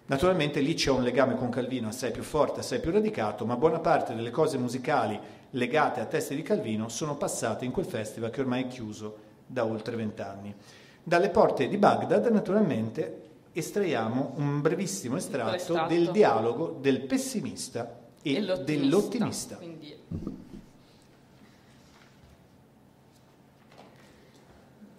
[0.06, 3.80] Naturalmente lì c'è un legame con Calvino assai più forte, assai più radicato, ma buona
[3.80, 5.20] parte delle cose musicali
[5.52, 9.66] legate a testi di Calvino sono passate in quel festival che ormai è chiuso da
[9.66, 10.56] oltre vent'anni.
[11.04, 13.22] Dalle porte di Baghdad, naturalmente,
[13.52, 15.94] estraiamo un brevissimo estratto, estratto.
[15.94, 19.56] del dialogo del pessimista e, E l'ottimista, dell'ottimista.
[19.58, 19.96] quindi-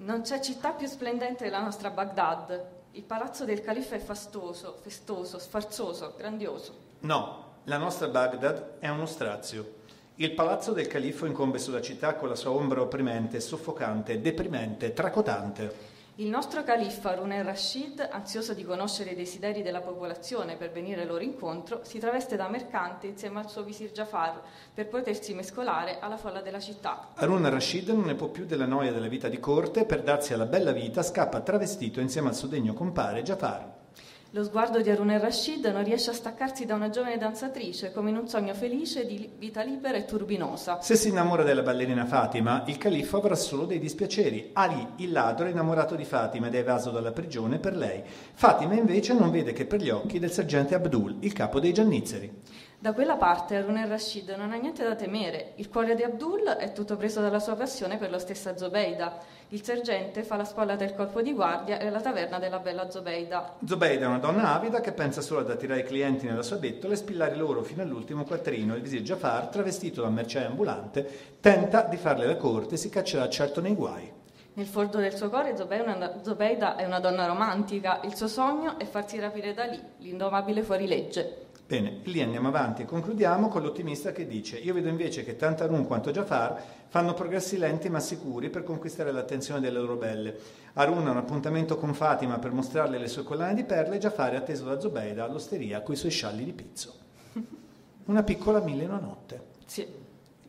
[0.03, 2.65] Non c'è città più splendente della nostra Baghdad.
[2.93, 6.75] Il palazzo del califfo è fastoso, festoso, sfarzoso, grandioso.
[7.01, 9.75] No, la nostra Baghdad è uno strazio.
[10.15, 15.90] Il palazzo del califfo incombe sulla città con la sua ombra opprimente, soffocante, deprimente, tracotante.
[16.21, 21.23] Il nostro califfo Harun al-Rashid, ansioso di conoscere i desideri della popolazione per venire loro
[21.23, 24.39] incontro, si traveste da mercante insieme al suo visir Jafar
[24.75, 27.13] per potersi mescolare alla folla della città.
[27.15, 30.45] Harun al-Rashid non ne può più della noia della vita di corte, per darsi alla
[30.45, 33.80] bella vita scappa travestito insieme al suo degno compare Jafar.
[34.33, 38.17] Lo sguardo di Harun al-Rashid non riesce a staccarsi da una giovane danzatrice come in
[38.17, 40.81] un sogno felice di vita libera e turbinosa.
[40.81, 44.51] Se si innamora della ballerina Fatima, il califfo avrà solo dei dispiaceri.
[44.53, 48.05] Ali, il ladro, è innamorato di Fatima ed è evaso dalla prigione per lei.
[48.05, 52.33] Fatima invece non vede che per gli occhi del sergente Abdul, il capo dei giannizzeri.
[52.79, 55.53] Da quella parte Harun al-Rashid non ha niente da temere.
[55.57, 59.19] Il cuore di Abdul è tutto preso dalla sua passione per lo stessa Zobeida.
[59.53, 63.57] Il sergente fa la spolla del colpo di guardia e la taverna della bella Zobeida.
[63.65, 66.93] Zobeida è una donna avida che pensa solo ad attirare i clienti nella sua bettola
[66.93, 68.77] e spillare loro fino all'ultimo quattrino.
[68.77, 73.29] Il visir Jafar, travestito da merciaio ambulante, tenta di farle la corte e si caccerà
[73.29, 74.20] certo nei guai.
[74.61, 78.03] Nel foldo del suo cuore Zobeida è una- donna romantica.
[78.05, 81.47] Il suo sogno è farsi rapire da lì, l'indomabile fuorilegge.
[81.67, 85.63] Bene, lì andiamo avanti e concludiamo con l'ottimista che dice Io vedo invece che tanto
[85.63, 90.39] Harun quanto Jafar fanno progressi lenti ma sicuri per conquistare l'attenzione delle loro belle.
[90.75, 94.33] Harun ha un appuntamento con Fatima per mostrarle le sue collane di perle e Jafar
[94.33, 96.95] è atteso da Zobeida all'osteria coi suoi scialli di pizzo.
[98.05, 99.43] Una piccola mille e una notte.
[99.65, 100.00] Sì.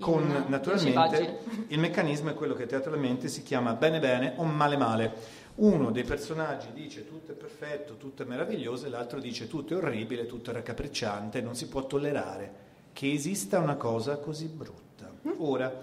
[0.01, 4.75] Con In naturalmente il meccanismo è quello che teatralmente si chiama bene bene o male
[4.75, 5.13] male.
[5.55, 9.77] Uno dei personaggi dice tutto è perfetto, tutto è meraviglioso e l'altro dice tutto è
[9.77, 15.09] orribile, tutto è raccapricciante, non si può tollerare che esista una cosa così brutta.
[15.37, 15.73] Ora,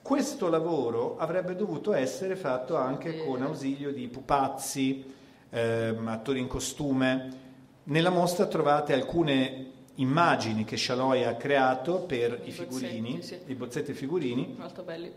[0.00, 5.04] questo lavoro avrebbe dovuto essere fatto anche con ausilio di pupazzi,
[5.50, 7.46] ehm, attori in costume.
[7.84, 9.66] Nella mostra trovate alcune
[10.00, 13.50] immagini che Scialoi ha creato per I i figurini, bozzetti, sì.
[13.50, 15.12] i bozzetti e figurini, Molto belli.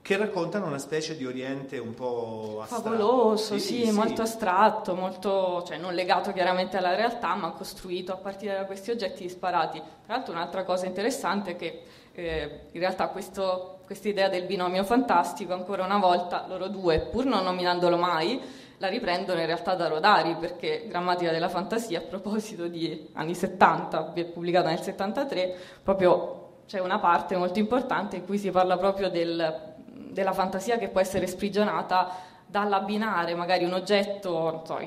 [0.00, 2.82] che raccontano una specie di Oriente un po' astratto.
[2.82, 8.54] Favoloso, sì, molto astratto, molto, cioè non legato chiaramente alla realtà, ma costruito a partire
[8.54, 9.78] da questi oggetti disparati.
[10.04, 15.52] Tra l'altro un'altra cosa interessante è che eh, in realtà questa idea del binomio fantastico,
[15.52, 18.40] ancora una volta, loro due, pur non nominandolo mai,
[18.78, 24.12] la riprendono in realtà da Rodari, perché Grammatica della fantasia, a proposito di anni 70,
[24.32, 29.76] pubblicata nel 73, proprio c'è una parte molto importante in cui si parla proprio del,
[29.86, 34.78] della fantasia che può essere sprigionata dall'abbinare magari un oggetto, non so,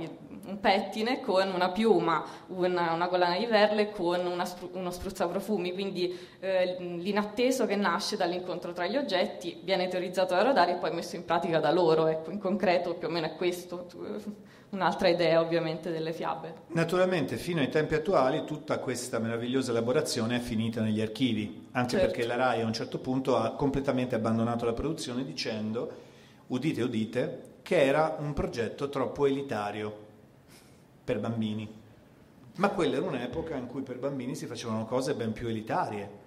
[0.45, 6.17] un pettine con una piuma, una, una collana di perle con spru- uno spruzzaprofumi, quindi
[6.39, 11.15] eh, l'inatteso che nasce dall'incontro tra gli oggetti viene teorizzato da Rodari e poi messo
[11.15, 13.87] in pratica da loro, ecco, in concreto più o meno è questo,
[14.69, 16.53] un'altra idea ovviamente delle fiabe.
[16.67, 22.05] Naturalmente fino ai tempi attuali tutta questa meravigliosa elaborazione è finita negli archivi, anche Certo.
[22.05, 25.91] perché la RAI a un certo punto ha completamente abbandonato la produzione dicendo,
[26.47, 30.09] udite udite, che era un progetto troppo elitario
[31.11, 31.67] per bambini.
[32.55, 36.19] Ma quella era un'epoca in cui per bambini si facevano cose ben più elitarie.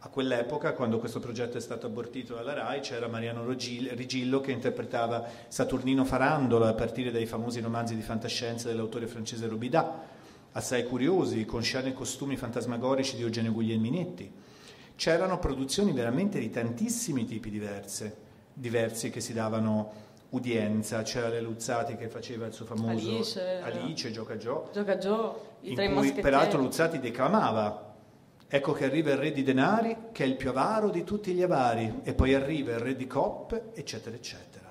[0.00, 5.24] A quell'epoca, quando questo progetto è stato abortito dalla RAI, c'era Mariano Rigillo che interpretava
[5.46, 10.08] Saturnino Farandola a partire dai famosi romanzi di fantascienza dell'autore francese Robida,
[10.50, 14.32] assai curiosi, con scene e costumi fantasmagorici di Eugenio Guglielminetti.
[14.96, 18.16] C'erano produzioni veramente di tantissimi tipi diverse,
[18.54, 24.10] diversi che si davano udienza, c'era Le Luzzati che faceva il suo famoso Alice, Alice
[24.10, 26.22] Gioca Gio, Gioca Gio, in cui moschettieri.
[26.22, 27.90] peraltro Luzzati declamava
[28.54, 31.40] Ecco che arriva il re di denari, che è il più avaro di tutti gli
[31.40, 34.70] avari, e poi arriva il re di coppe, eccetera, eccetera.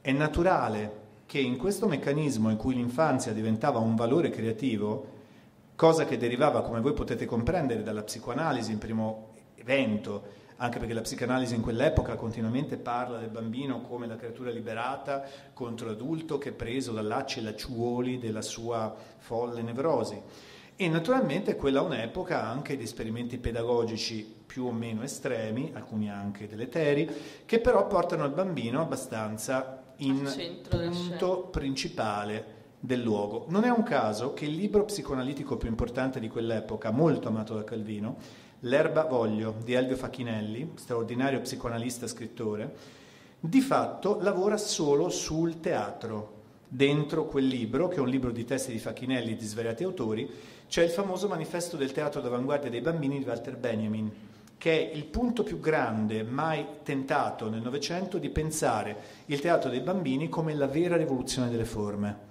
[0.00, 5.08] È naturale che in questo meccanismo in cui l'infanzia diventava un valore creativo,
[5.76, 10.22] cosa che derivava, come voi potete comprendere, dalla psicoanalisi in primo evento,
[10.56, 15.86] anche perché la psicanalisi in quell'epoca continuamente parla del bambino come la creatura liberata contro
[15.86, 20.20] l'adulto che è preso dal lacci e lacciuoli della sua folle nevrosi.
[20.78, 26.46] E naturalmente quella è un'epoca anche di esperimenti pedagogici più o meno estremi, alcuni anche
[26.46, 27.08] deleteri,
[27.46, 30.30] che però portano il bambino abbastanza in
[30.68, 33.46] punto principale del luogo.
[33.48, 37.64] Non è un caso che il libro psicoanalitico più importante di quell'epoca, molto amato da
[37.64, 38.16] Calvino,
[38.60, 42.74] L'erba voglio di Elvio Facchinelli, straordinario psicoanalista e scrittore,
[43.38, 46.34] di fatto lavora solo sul teatro,
[46.68, 50.28] dentro quel libro, che è un libro di testi di Facchinelli e di svariati autori,
[50.68, 54.10] c'è il famoso manifesto del teatro d'avanguardia dei bambini di Walter Benjamin,
[54.58, 59.80] che è il punto più grande mai tentato nel Novecento di pensare il teatro dei
[59.80, 62.24] bambini come la vera rivoluzione delle forme.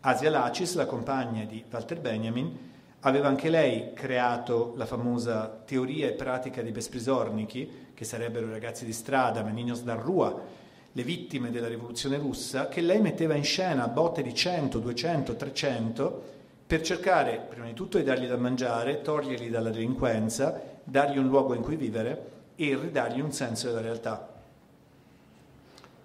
[0.00, 2.69] Asia Lacis, la compagna di Walter Benjamin,
[3.00, 8.84] aveva anche lei creato la famosa teoria e pratica dei Besprisornichi, che sarebbero i ragazzi
[8.84, 10.58] di strada, Meninos d'Arrua,
[10.92, 15.36] le vittime della rivoluzione russa, che lei metteva in scena a botte di 100, 200,
[15.36, 16.22] 300
[16.66, 21.54] per cercare prima di tutto di dargli da mangiare, toglierli dalla delinquenza, dargli un luogo
[21.54, 24.28] in cui vivere e ridargli un senso della realtà.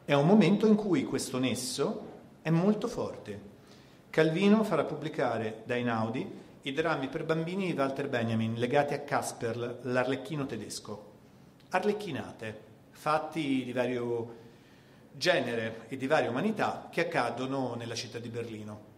[0.05, 3.53] È un momento in cui questo nesso è molto forte.
[4.09, 9.81] Calvino farà pubblicare da Inaudi i drammi per bambini di Walter Benjamin legati a Casper,
[9.83, 11.13] l'arlecchino tedesco.
[11.69, 14.43] Arlecchinate, fatti di vario
[15.11, 18.93] genere e di varia umanità che accadono nella città di Berlino.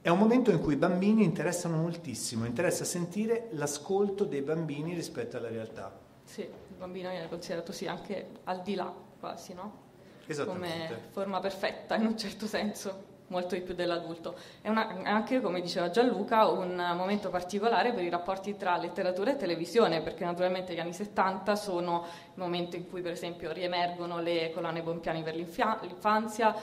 [0.00, 5.38] È un momento in cui i bambini interessano moltissimo, interessa sentire l'ascolto dei bambini rispetto
[5.38, 5.92] alla realtà.
[6.22, 9.86] Sì, il bambino viene considerato sì anche al di là quasi, no?
[10.24, 10.86] Esattamente.
[10.86, 14.34] Come forma perfetta in un certo senso molto di più dell'adulto.
[14.60, 19.36] È, una, anche, come diceva Gianluca, un momento particolare per i rapporti tra letteratura e
[19.36, 24.50] televisione, perché naturalmente gli anni 70 sono il momento in cui, per esempio, riemergono le
[24.52, 26.54] collane Bompiani per l'infanzia,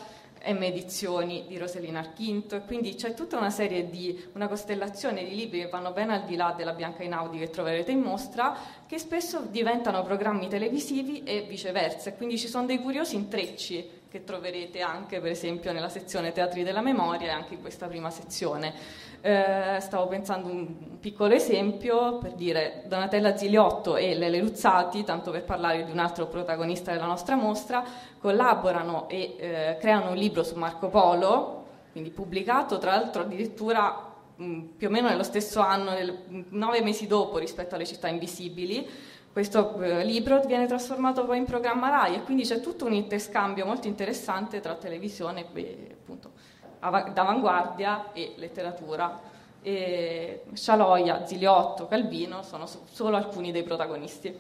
[0.47, 5.35] M edizioni di Roselina Archinto, e quindi c'è tutta una serie di, una costellazione di
[5.35, 8.99] libri che vanno ben al di là della Bianca Inaudi che troverete in mostra, che
[8.99, 15.19] spesso diventano programmi televisivi e viceversa, quindi ci sono dei curiosi intrecci che troverete anche
[15.19, 18.73] per esempio nella sezione Teatri della Memoria e anche in questa prima sezione.
[19.21, 25.43] Eh, stavo pensando un piccolo esempio per dire Donatella Ziliotto e Lele Luzzati, tanto per
[25.43, 27.83] parlare di un altro protagonista della nostra mostra,
[28.19, 34.61] collaborano e eh, creano un libro su Marco Polo, quindi pubblicato tra l'altro addirittura mh,
[34.77, 38.87] più o meno nello stesso anno, nel, nove mesi dopo rispetto alle città invisibili
[39.35, 43.65] questo eh, libro viene trasformato poi in programma RAI e quindi c'è tutto un interscambio
[43.65, 46.31] molto interessante tra televisione e appunto
[46.79, 49.19] d'avanguardia e letteratura.
[49.61, 54.33] E Scialoia, Ziliotto, Calvino sono solo alcuni dei protagonisti.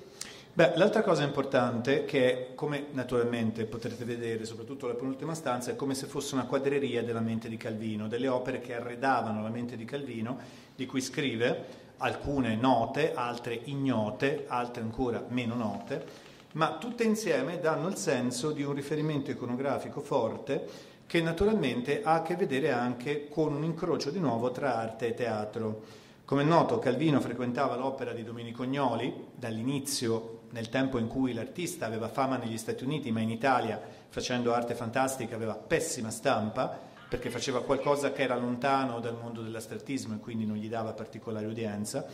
[0.53, 5.75] Beh, l'altra cosa importante, che è come naturalmente potrete vedere, soprattutto la penultima stanza, è
[5.75, 9.75] come se fosse una quadreria della mente di Calvino, delle opere che arredavano la mente
[9.75, 10.39] di Calvino,
[10.73, 16.05] di cui scrive, alcune note, altre ignote, altre ancora meno note,
[16.53, 22.21] ma tutte insieme danno il senso di un riferimento iconografico forte che naturalmente ha a
[22.21, 25.83] che vedere anche con un incrocio di nuovo tra arte e teatro.
[26.25, 31.85] Come è noto, Calvino frequentava l'opera di Domenico Gnoli dall'inizio, nel tempo in cui l'artista
[31.85, 33.79] aveva fama negli Stati Uniti, ma in Italia,
[34.09, 40.15] facendo arte fantastica, aveva pessima stampa perché faceva qualcosa che era lontano dal mondo dell'astratismo
[40.15, 42.05] e quindi non gli dava particolare udienza.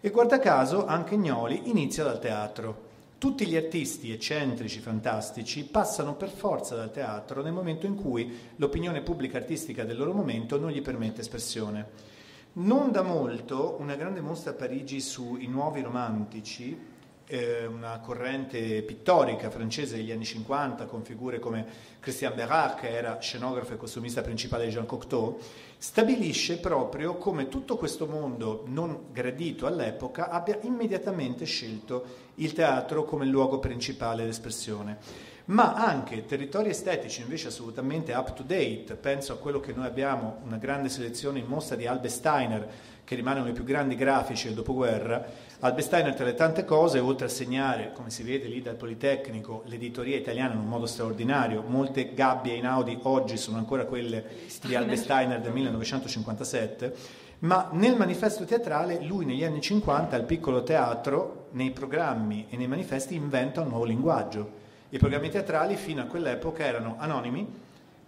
[0.00, 2.84] E guarda caso anche Gnoli inizia dal teatro.
[3.18, 9.02] Tutti gli artisti eccentrici, fantastici, passano per forza dal teatro nel momento in cui l'opinione
[9.02, 12.14] pubblica artistica del loro momento non gli permette espressione.
[12.54, 16.94] Non da molto una grande mostra a Parigi sui nuovi romantici
[17.26, 21.66] eh, una corrente pittorica francese degli anni 50 con figure come
[22.00, 25.38] Christian Bérard, che era scenografo e costumista principale di Jean Cocteau,
[25.76, 33.26] stabilisce proprio come tutto questo mondo non gradito all'epoca abbia immediatamente scelto il teatro come
[33.26, 38.96] luogo principale d'espressione ma anche territori estetici invece assolutamente up to date.
[38.96, 42.68] Penso a quello che noi abbiamo, una grande selezione in mostra di Albe Steiner,
[43.06, 45.24] che rimane uno dei più grandi grafici del dopoguerra,
[45.60, 50.16] Albesteiner tra le tante cose, oltre a segnare, come si vede lì dal Politecnico, l'editoria
[50.16, 54.24] italiana in un modo straordinario, molte gabbie in Audi oggi sono ancora quelle
[54.60, 56.94] di Albesteiner del 1957,
[57.38, 62.66] ma nel manifesto teatrale lui negli anni 50 al piccolo teatro, nei programmi e nei
[62.66, 64.64] manifesti inventa un nuovo linguaggio.
[64.88, 67.46] I programmi teatrali fino a quell'epoca erano anonimi,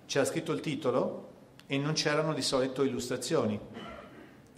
[0.06, 1.28] c'era scritto il titolo
[1.68, 3.86] e non c'erano di solito illustrazioni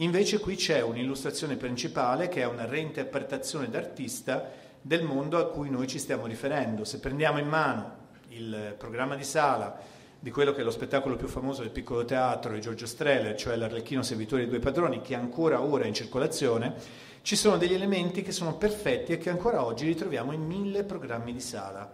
[0.01, 5.87] Invece qui c'è un'illustrazione principale che è una reinterpretazione d'artista del mondo a cui noi
[5.87, 6.85] ci stiamo riferendo.
[6.85, 7.97] Se prendiamo in mano
[8.29, 9.79] il programma di sala
[10.19, 13.57] di quello che è lo spettacolo più famoso del piccolo teatro di Giorgio Streller, cioè
[13.57, 16.75] l'Arlecchino servitore dei due padroni, che ancora ora è in circolazione,
[17.21, 21.35] ci sono degli elementi che sono perfetti e che ancora oggi ritroviamo in mille programmi
[21.35, 21.91] di sala.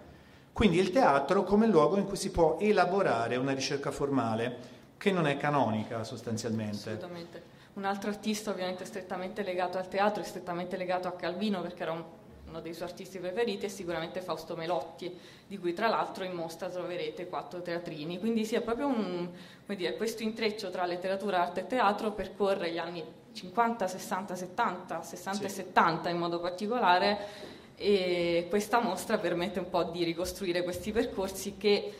[0.52, 5.26] Quindi il teatro come luogo in cui si può elaborare una ricerca formale che non
[5.26, 6.90] è canonica sostanzialmente.
[6.90, 7.54] Assolutamente.
[7.76, 11.92] Un altro artista ovviamente strettamente legato al teatro e strettamente legato a Calvino perché era
[11.92, 12.04] un
[12.48, 16.68] uno dei suoi artisti preferiti è sicuramente Fausto Melotti, di cui tra l'altro in mostra
[16.68, 18.18] troverete quattro teatrini.
[18.18, 19.28] Quindi sì, è proprio un,
[19.66, 25.38] dire, questo intreccio tra letteratura, arte e teatro percorre gli anni 50, 60, 70, 60
[25.38, 25.44] sì.
[25.44, 31.56] e 70 in modo particolare e questa mostra permette un po' di ricostruire questi percorsi
[31.58, 31.92] che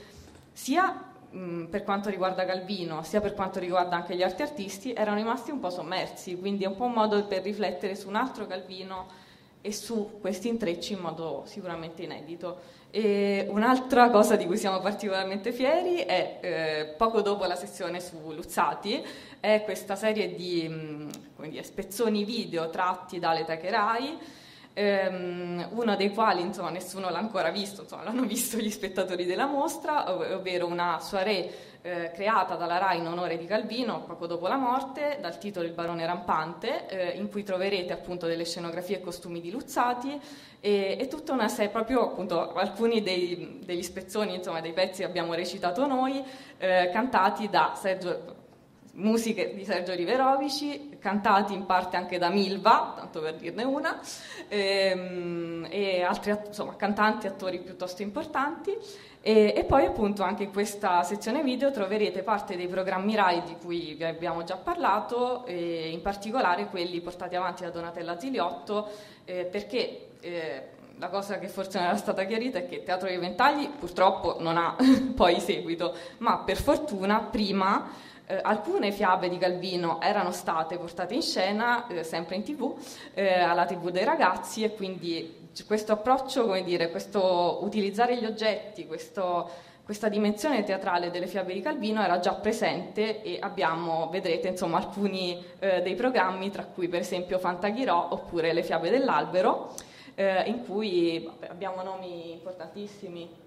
[0.53, 1.06] sia
[1.71, 5.61] per quanto riguarda Calvino, sia per quanto riguarda anche gli altri artisti, erano rimasti un
[5.61, 9.25] po' sommersi, quindi è un po' un modo per riflettere su un altro Calvino
[9.61, 12.75] e su questi intrecci in modo sicuramente inedito.
[12.91, 18.33] E un'altra cosa di cui siamo particolarmente fieri è, eh, poco dopo la sessione su
[18.33, 19.05] Luzzati,
[19.41, 24.19] è questa serie di mh, dire, spezzoni video tratti dalle Tacherai,
[24.79, 29.47] ehm, uno dei quali insomma, nessuno l'ha ancora visto, insomma, l'hanno visto gli spettatori della
[29.47, 31.51] mostra, ov- ovvero una soirée
[31.81, 35.73] eh, creata dalla RAI in onore di Calvino poco dopo la morte, dal titolo Il
[35.73, 40.21] barone rampante, eh, in cui troverete appunto delle scenografie e costumi di Luzzati
[40.61, 45.07] e, e tutta una serie, proprio appunto alcuni dei, degli spezzoni, insomma, dei pezzi che
[45.07, 46.23] abbiamo recitato noi,
[46.59, 48.45] eh, cantati da Sergio
[48.97, 54.01] musiche di Sergio Riverovici, cantati in parte anche da Milva, tanto per dirne una,
[54.49, 58.77] ehm, e altri insomma, cantanti e attori piuttosto importanti.
[59.21, 63.57] E, e, poi appunto anche in questa sezione video troverete parte dei programmi RAI di
[63.61, 68.89] cui vi abbiamo già parlato, e in particolare quelli portati avanti da Donatella Ziliotto,
[69.25, 70.63] eh, perché eh,
[70.99, 74.57] la cosa che forse non era stata chiarita è che Teatro dei Ventagli purtroppo non
[74.57, 74.77] ha
[75.15, 81.23] poi seguito, ma per fortuna prima eh, alcune fiabe di Calvino erano state portate in
[81.23, 82.77] scena, eh, sempre in tv,
[83.15, 88.87] eh, alla tv dei ragazzi e quindi questo approccio, come dire, questo utilizzare gli oggetti,
[88.87, 89.49] questo,
[89.85, 95.43] questa dimensione teatrale delle fiabe di Calvino era già presente e abbiamo, vedrete, insomma, alcuni
[95.59, 99.73] eh, dei programmi, tra cui per esempio Fantaghirò oppure Le fiabe dell'albero,
[100.15, 103.45] eh, in cui abbiamo nomi importantissimi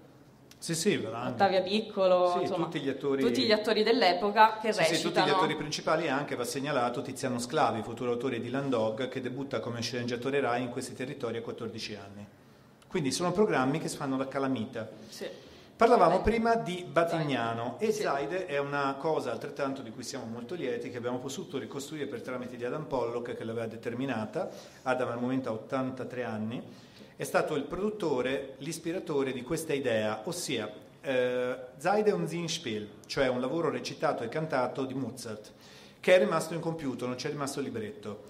[0.60, 3.22] sì, sì, Ottavia Piccolo, sì, insomma, tutti, gli attori...
[3.22, 4.98] tutti gli attori dell'epoca che sì, recitano.
[4.98, 9.08] Sì, tutti gli attori principali e anche va segnalato Tiziano Sclavi, futuro autore di Landog,
[9.08, 12.26] che debutta come sceneggiatore Rai in questi territori a 14 anni.
[12.86, 14.86] Quindi sono programmi che si fanno da calamita.
[15.08, 15.26] Sì.
[15.76, 16.24] Parlavamo Beh.
[16.24, 18.02] prima di Batignano e sì.
[18.02, 22.20] Zaide è una cosa altrettanto di cui siamo molto lieti che abbiamo potuto ricostruire per
[22.20, 24.50] tramite di Adam Pollock che l'aveva determinata.
[24.82, 26.62] Adam al momento ha 83 anni
[27.20, 33.42] è stato il produttore, l'ispiratore di questa idea, ossia eh, Zaide un Zinspiel, cioè un
[33.42, 35.52] lavoro recitato e cantato di Mozart,
[36.00, 38.22] che è rimasto incompiuto, non c'è rimasto libretto.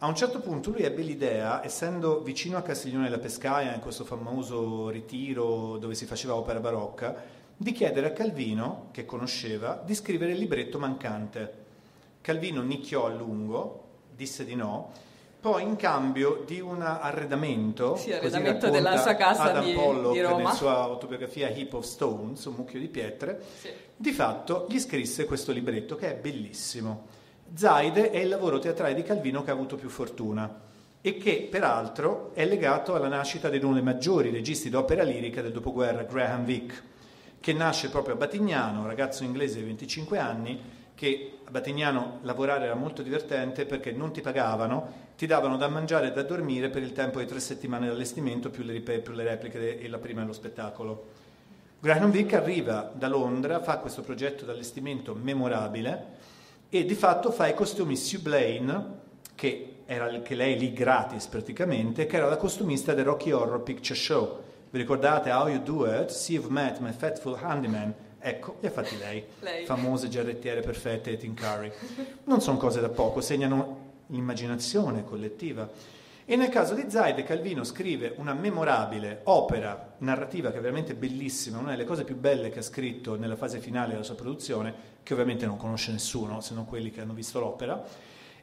[0.00, 4.04] A un certo punto lui ebbe l'idea, essendo vicino a Castiglione della Pescaia, in questo
[4.04, 7.16] famoso ritiro dove si faceva opera barocca,
[7.56, 11.64] di chiedere a Calvino, che conosceva, di scrivere il libretto mancante.
[12.20, 14.92] Calvino nicchiò a lungo, disse di no,
[15.40, 20.20] poi in cambio di un arredamento, sì, arredamento della sua casa Adam di, Pollock di
[20.20, 20.36] Roma.
[20.36, 23.68] nella sua autobiografia Heap of Stones, un mucchio di pietre, sì.
[23.94, 27.06] di fatto gli scrisse questo libretto che è bellissimo.
[27.54, 30.66] Zaide è il lavoro teatrale di Calvino che ha avuto più fortuna
[31.00, 35.52] e che peraltro è legato alla nascita di uno dei maggiori registi d'opera lirica del
[35.52, 36.82] dopoguerra, Graham Vick,
[37.38, 40.60] che nasce proprio a Batignano, un ragazzo inglese di 25 anni,
[40.98, 46.08] che a Batignano lavorare era molto divertente perché non ti pagavano, ti davano da mangiare
[46.08, 49.22] e da dormire per il tempo di tre settimane di allestimento più le, più le
[49.22, 51.06] repliche e la prima dello spettacolo.
[51.78, 56.16] Graham Vick arriva da Londra, fa questo progetto di allestimento memorabile
[56.68, 58.84] e di fatto fa i costumi Sue Blaine,
[59.36, 63.96] che era che lei lì gratis praticamente, che era la costumista del Rocky Horror Picture
[63.96, 64.42] Show.
[64.68, 66.10] Vi ricordate How You Do It?
[66.10, 67.94] See You've Met My Fatful Handyman?
[68.20, 69.64] Ecco, li ha fatti lei, lei.
[69.64, 71.70] famose giarrettiere perfette di Tim Curry.
[72.24, 75.96] Non sono cose da poco, segnano l'immaginazione collettiva.
[76.30, 81.56] E nel caso di Zaide, Calvino scrive una memorabile opera narrativa che è veramente bellissima,
[81.56, 85.14] una delle cose più belle che ha scritto nella fase finale della sua produzione, che
[85.14, 87.82] ovviamente non conosce nessuno, se non quelli che hanno visto l'opera.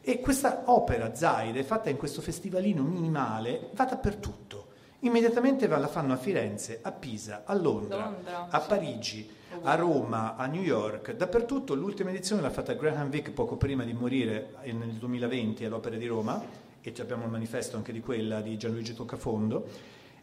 [0.01, 4.55] E questa opera, Zaide, fatta in questo festivalino minimale, va dappertutto.
[5.06, 9.30] Immediatamente la fanno a Firenze, a Pisa, a Londra, Londra a Parigi,
[9.62, 11.76] a Roma, a New York, dappertutto.
[11.76, 16.43] L'ultima edizione l'ha fatta Graham Vick poco prima di morire nel 2020 all'Opera di Roma
[16.82, 19.68] e abbiamo il manifesto anche di quella di Gianluigi Toccafondo.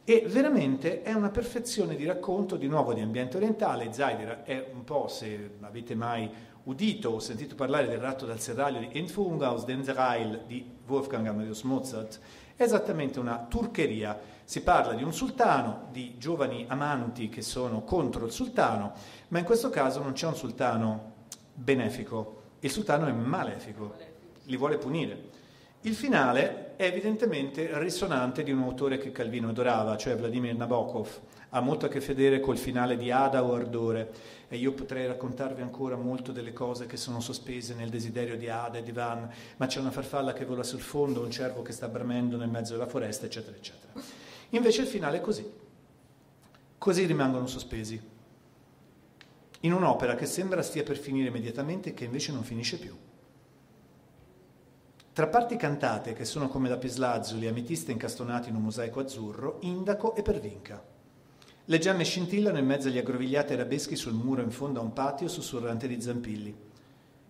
[0.03, 3.93] E veramente è una perfezione di racconto di nuovo di ambiente orientale.
[3.93, 6.29] Zaider è un po', se avete mai
[6.65, 11.29] udito o sentito parlare del ratto dal serraglio di Entfung aus den Zerail di Wolfgang
[11.29, 12.19] Amadeus Mozart,
[12.57, 14.19] è esattamente una turcheria
[14.53, 18.93] si parla di un sultano, di giovani amanti che sono contro il sultano,
[19.29, 21.13] ma in questo caso non c'è un sultano
[21.55, 23.95] benefico, il sultano è malefico,
[24.43, 25.31] li vuole punire.
[25.81, 31.09] Il finale è evidentemente risonante di un autore che Calvino adorava, cioè Vladimir Nabokov.
[31.49, 34.13] Ha molto a che vedere col finale di Ada o Ardore
[34.49, 38.77] e io potrei raccontarvi ancora molto delle cose che sono sospese nel desiderio di Ada
[38.77, 41.89] e di Van, ma c'è una farfalla che vola sul fondo, un cervo che sta
[41.89, 44.22] bramendo nel mezzo della foresta, eccetera, eccetera.
[44.55, 45.51] Invece il finale è così.
[46.79, 48.01] Così rimangono sospesi.
[49.61, 52.95] In un'opera che sembra stia per finire immediatamente e che invece non finisce più.
[55.15, 60.23] Tra parti cantate, che sono come lapislazzuli ametiste incastonati in un mosaico azzurro, indaco e
[60.23, 60.83] pervinca.
[61.67, 65.29] Le gemme scintillano in mezzo agli aggrovigliati arabeschi sul muro in fondo a un patio
[65.29, 66.57] sussurrante di zampilli.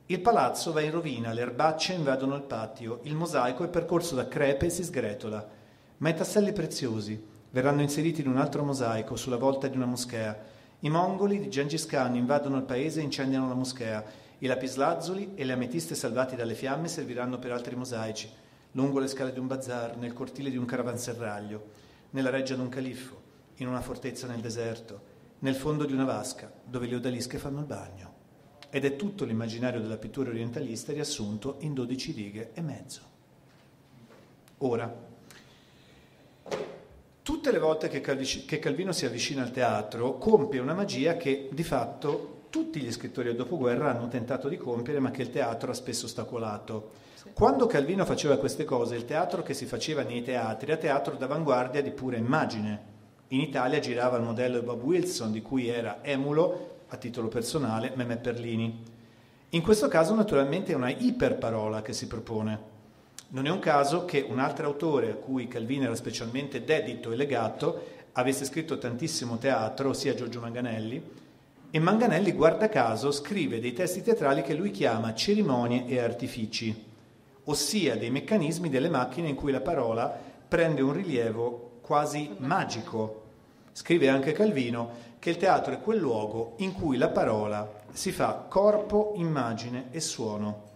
[0.07, 4.27] Il palazzo va in rovina, le erbacce invadono il patio, il mosaico è percorso da
[4.27, 5.61] crepe e si sgretola.
[6.03, 10.37] Ma i tasselli preziosi verranno inseriti in un altro mosaico sulla volta di una moschea.
[10.81, 14.05] I mongoli di Gengis Khan invadono il paese e incendiano la moschea.
[14.39, 18.29] I lapislazzuli e le ametiste salvati dalle fiamme serviranno per altri mosaici,
[18.73, 21.67] lungo le scale di un bazar, nel cortile di un caravanserraglio,
[22.11, 23.23] nella reggia di un califfo,
[23.59, 25.01] in una fortezza nel deserto,
[25.39, 28.13] nel fondo di una vasca, dove le odalische fanno il bagno.
[28.71, 33.03] Ed è tutto l'immaginario della pittura orientalista riassunto in dodici righe e mezzo.
[34.59, 35.11] Ora,
[37.23, 42.41] tutte le volte che Calvino si avvicina al teatro, compie una magia che di fatto
[42.51, 46.07] tutti gli scrittori del dopoguerra hanno tentato di compiere, ma che il teatro ha spesso
[46.07, 46.91] ostacolato.
[47.33, 51.81] Quando Calvino faceva queste cose, il teatro che si faceva nei teatri era teatro d'avanguardia
[51.81, 52.91] di pura immagine.
[53.29, 57.93] In Italia girava il modello di Bob Wilson, di cui era emulo, a titolo personale,
[57.95, 58.83] Meme Perlini.
[59.51, 62.72] In questo caso naturalmente è una iperparola che si propone.
[63.35, 67.17] Non è un caso che un altro autore a cui Calvino era specialmente dedito e
[67.17, 71.03] legato avesse scritto tantissimo teatro, ossia Giorgio Manganelli,
[71.71, 76.85] e Manganelli, guarda caso, scrive dei testi teatrali che lui chiama cerimonie e artifici,
[77.45, 80.15] ossia dei meccanismi delle macchine in cui la parola
[80.47, 83.23] prende un rilievo quasi magico.
[83.73, 88.45] Scrive anche Calvino che il teatro è quel luogo in cui la parola si fa
[88.47, 90.72] corpo, immagine e suono.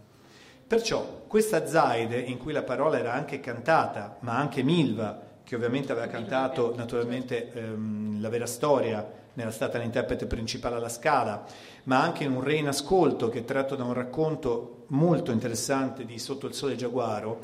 [0.67, 5.93] Perciò questa Zaide, in cui la parola era anche cantata, ma anche Milva, che ovviamente
[5.93, 11.45] aveva cantato naturalmente ehm, la vera storia, era stata l'interprete principale alla Scala,
[11.85, 16.05] ma anche in un Re in ascolto che è tratto da un racconto molto interessante
[16.05, 17.41] di Sotto il sole giaguaro,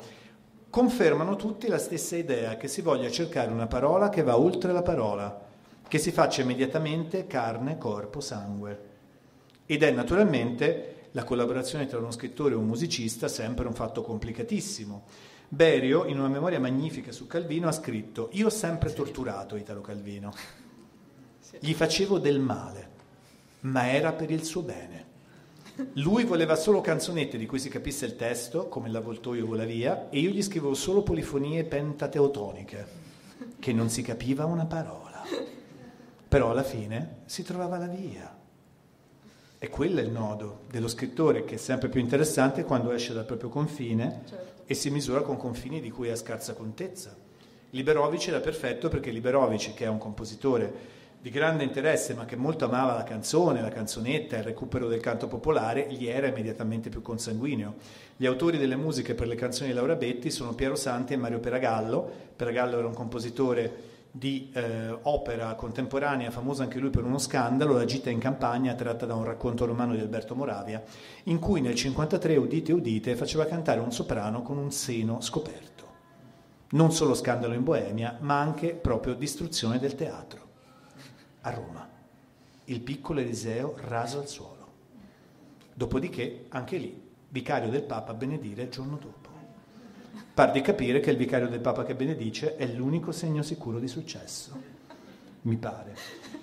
[0.69, 4.81] confermano tutti la stessa idea che si voglia cercare una parola che va oltre la
[4.81, 5.39] parola,
[5.87, 8.91] che si faccia immediatamente carne, corpo, sangue.
[9.65, 15.05] Ed è naturalmente la collaborazione tra uno scrittore e un musicista sempre un fatto complicatissimo.
[15.47, 20.33] Berio, in una memoria magnifica su Calvino, ha scritto Io ho sempre torturato Italo Calvino.
[21.59, 22.89] Gli facevo del male,
[23.61, 25.11] ma era per il suo bene.
[25.93, 30.19] Lui voleva solo canzonette di cui si capisse il testo, come l'avvoltoio vola via, e
[30.19, 32.87] io gli scrivevo solo polifonie pentateotoniche,
[33.59, 35.23] che non si capiva una parola.
[36.27, 38.41] Però alla fine si trovava la via.
[39.63, 43.23] E quello è il nodo dello scrittore, che è sempre più interessante quando esce dal
[43.23, 44.63] proprio confine certo.
[44.65, 47.15] e si misura con confini di cui ha scarsa contezza.
[47.69, 50.73] Liberovic era perfetto perché Liberovic, che è un compositore
[51.21, 55.29] di grande interesse, ma che molto amava la canzone, la canzonetta, il recupero del canto
[55.29, 57.75] popolare, gli era immediatamente più consanguineo.
[58.17, 61.39] Gli autori delle musiche per le canzoni di Laura Betti sono Piero Santi e Mario
[61.39, 62.11] Peragallo.
[62.35, 67.85] Peragallo era un compositore di eh, opera contemporanea, famoso anche lui per uno scandalo, La
[67.85, 70.83] gita in campagna, tratta da un racconto romano di Alberto Moravia,
[71.23, 75.71] in cui nel 1953, udite udite, faceva cantare un soprano con un seno scoperto.
[76.69, 80.41] Non solo scandalo in Boemia, ma anche proprio distruzione del teatro
[81.41, 81.89] a Roma,
[82.65, 84.67] il piccolo Eliseo raso al suolo.
[85.73, 89.22] Dopodiché, anche lì, vicario del Papa a benedire il giorno dopo.
[90.33, 93.87] Par di capire che il vicario del Papa che benedice è l'unico segno sicuro di
[93.87, 94.51] successo,
[95.41, 95.95] mi pare.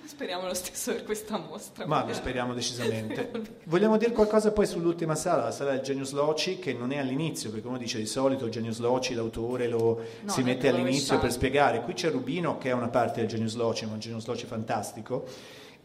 [0.05, 1.85] Speriamo lo stesso per questa mostra.
[1.85, 3.31] Ma lo speriamo decisamente.
[3.65, 7.51] Vogliamo dire qualcosa poi sull'ultima sala, la sala del Genius Loci, che non è all'inizio,
[7.51, 11.31] perché uno dice di solito il Genius Loci, l'autore lo no, si mette all'inizio per
[11.33, 11.81] spiegare.
[11.81, 15.25] Qui c'è Rubino che è una parte del Genius Loci, ma un Genius Loci fantastico.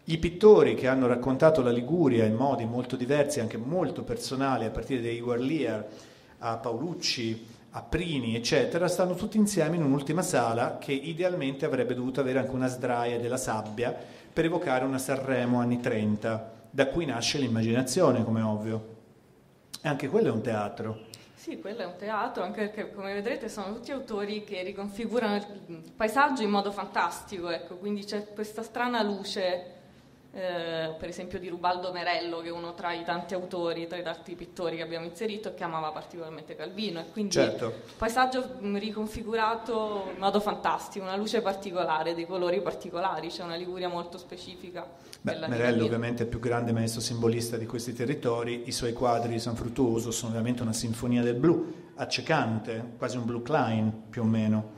[0.05, 4.71] I pittori che hanno raccontato la Liguria in modi molto diversi, anche molto personali, a
[4.71, 5.87] partire da Igor Lear
[6.39, 12.20] a Paolucci, a Prini, eccetera, stanno tutti insieme in un'ultima sala che idealmente avrebbe dovuto
[12.20, 13.95] avere anche una sdraia della sabbia
[14.33, 18.95] per evocare una Sanremo anni 30, da cui nasce l'immaginazione, come ovvio.
[19.83, 21.01] E anche quello è un teatro.
[21.35, 25.93] Sì, quello è un teatro, anche perché come vedrete sono tutti autori che riconfigurano il
[25.95, 29.76] paesaggio in modo fantastico, ecco, quindi c'è questa strana luce
[30.37, 34.03] eh, per esempio di Rubaldo Merello, che è uno tra i tanti autori, tra i
[34.03, 37.01] tanti pittori che abbiamo inserito che amava particolarmente Calvino.
[37.01, 37.72] E quindi certo.
[37.97, 43.89] paesaggio mm, riconfigurato in modo fantastico, una luce particolare, dei colori particolari, c'è una Liguria
[43.89, 44.87] molto specifica.
[45.22, 49.32] Beh, Merello ovviamente è il più grande maestro simbolista di questi territori, i suoi quadri
[49.32, 54.20] di San Fruttuoso sono veramente una sinfonia del blu, accecante, quasi un blue Klein più
[54.20, 54.72] o meno.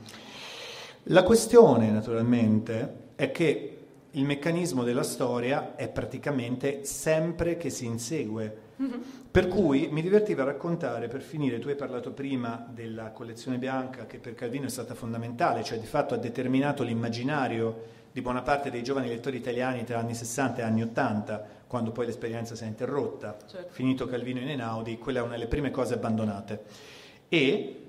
[1.03, 3.78] La questione naturalmente è che
[4.11, 8.67] il meccanismo della storia è praticamente sempre che si insegue.
[8.81, 9.01] Mm-hmm.
[9.29, 14.07] Per cui mi divertiva a raccontare, per finire, tu hai parlato prima della collezione bianca
[14.07, 18.71] che per Calvino è stata fondamentale, cioè di fatto ha determinato l'immaginario di buona parte
[18.71, 22.67] dei giovani lettori italiani tra anni 60 e anni 80, quando poi l'esperienza si è
[22.67, 23.37] interrotta.
[23.45, 23.71] Certo.
[23.71, 26.63] Finito Calvino in Enaudi, quella è una delle prime cose abbandonate.
[27.29, 27.88] E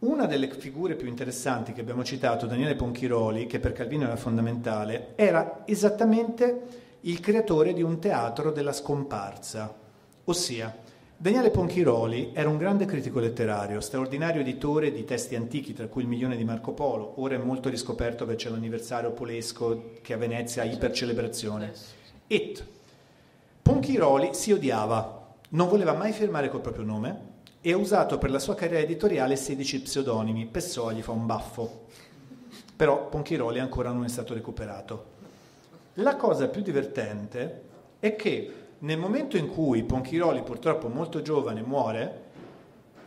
[0.00, 5.12] una delle figure più interessanti che abbiamo citato, Daniele Ponchiroli, che per Calvino era fondamentale,
[5.14, 9.74] era esattamente il creatore di un teatro della scomparsa,
[10.24, 10.74] ossia
[11.16, 16.08] Daniele Ponchiroli era un grande critico letterario, straordinario editore di testi antichi, tra cui Il
[16.08, 17.20] milione di Marco Polo.
[17.20, 21.72] Ora è molto riscoperto che c'è l'anniversario polesco che a Venezia ha ipercelebrazione.
[22.26, 22.64] Et
[23.60, 27.29] Ponchiroli si odiava, non voleva mai firmare col proprio nome,
[27.60, 30.46] e ha usato per la sua carriera editoriale 16 pseudonimi.
[30.46, 31.86] Pessoa gli fa un baffo.
[32.74, 35.18] Però Ponchiroli ancora non è stato recuperato.
[35.94, 37.62] La cosa più divertente
[37.98, 42.22] è che nel momento in cui Ponchiroli, purtroppo molto giovane, muore,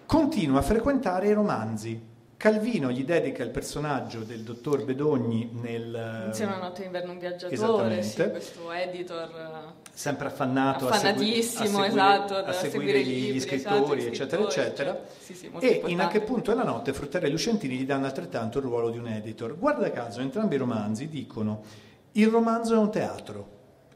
[0.06, 2.12] continua a frequentare i romanzi.
[2.44, 6.26] Calvino gli dedica il personaggio del dottor Bedogni nel...
[6.26, 12.36] Insieme a Notte d'inverno un viaggiatore, sì, questo editor sempre affannato affannatissimo, a seguire, esatto,
[12.36, 14.92] a seguire, gli, libri, gli, scrittori, esatto, eccetera, eccetera.
[14.92, 15.90] Cioè, sì, sì, e importante.
[15.90, 18.90] in A che punto è la notte Fruttarelli e Lucentini gli danno altrettanto il ruolo
[18.90, 19.58] di un editor.
[19.58, 21.64] Guarda caso, entrambi i romanzi dicono
[22.12, 23.48] il romanzo è un teatro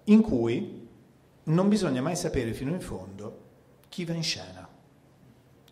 [0.06, 0.88] in cui
[1.44, 3.40] non bisogna mai sapere fino in fondo
[3.90, 4.67] chi va in scena.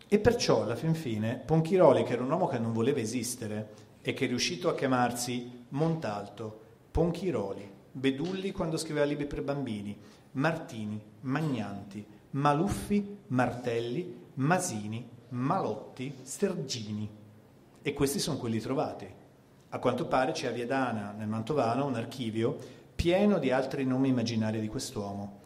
[0.08, 4.12] E perciò alla fin fine Ponchiroli, che era un uomo che non voleva esistere e
[4.12, 6.60] che è riuscito a chiamarsi Montalto,
[6.92, 9.98] Ponchiroli, Bedulli quando scriveva libri per bambini,
[10.32, 17.10] Martini, Magnanti, Maluffi, Martelli, Masini, Malotti, Stergini.
[17.82, 19.12] E questi sono quelli trovati.
[19.70, 22.56] A quanto pare c'è a Viadana, nel Mantovano, un archivio
[22.94, 25.40] pieno di altri nomi immaginari di quest'uomo.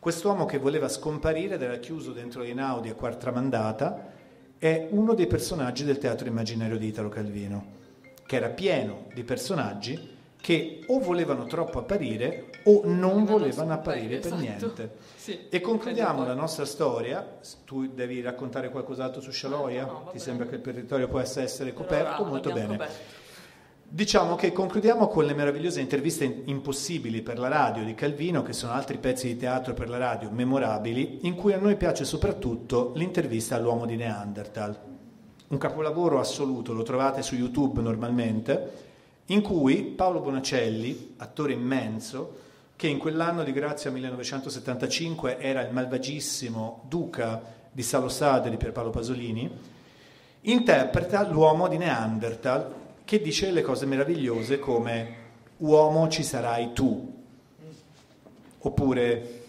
[0.00, 4.08] Quest'uomo che voleva scomparire ed era chiuso dentro Einaudi a quarta mandata
[4.56, 7.64] è uno dei personaggi del teatro immaginario di Italo Calvino,
[8.24, 14.32] che era pieno di personaggi che o volevano troppo apparire o non volevano apparire per
[14.32, 14.40] esatto.
[14.40, 14.90] niente.
[15.16, 17.38] Sì, e concludiamo la nostra storia.
[17.66, 19.84] Tu devi raccontare qualcos'altro su Scialoia?
[19.84, 22.24] No, no, Ti sembra che il territorio possa essere coperto?
[22.24, 22.68] Molto bene.
[22.68, 23.19] Coperto.
[23.92, 28.70] Diciamo che concludiamo con le meravigliose interviste impossibili per la radio di Calvino, che sono
[28.70, 33.56] altri pezzi di teatro per la radio memorabili, in cui a noi piace soprattutto l'intervista
[33.56, 34.78] all'uomo di Neanderthal.
[35.48, 38.70] Un capolavoro assoluto, lo trovate su YouTube normalmente,
[39.26, 42.36] in cui Paolo Bonacelli, attore immenso,
[42.76, 49.50] che in quell'anno di Grazia 1975 era il malvagissimo duca di Salosade di Pierpaolo Pasolini,
[50.42, 55.14] interpreta l'uomo di Neanderthal che dice le cose meravigliose come
[55.56, 57.12] uomo ci sarai tu,
[58.56, 59.42] oppure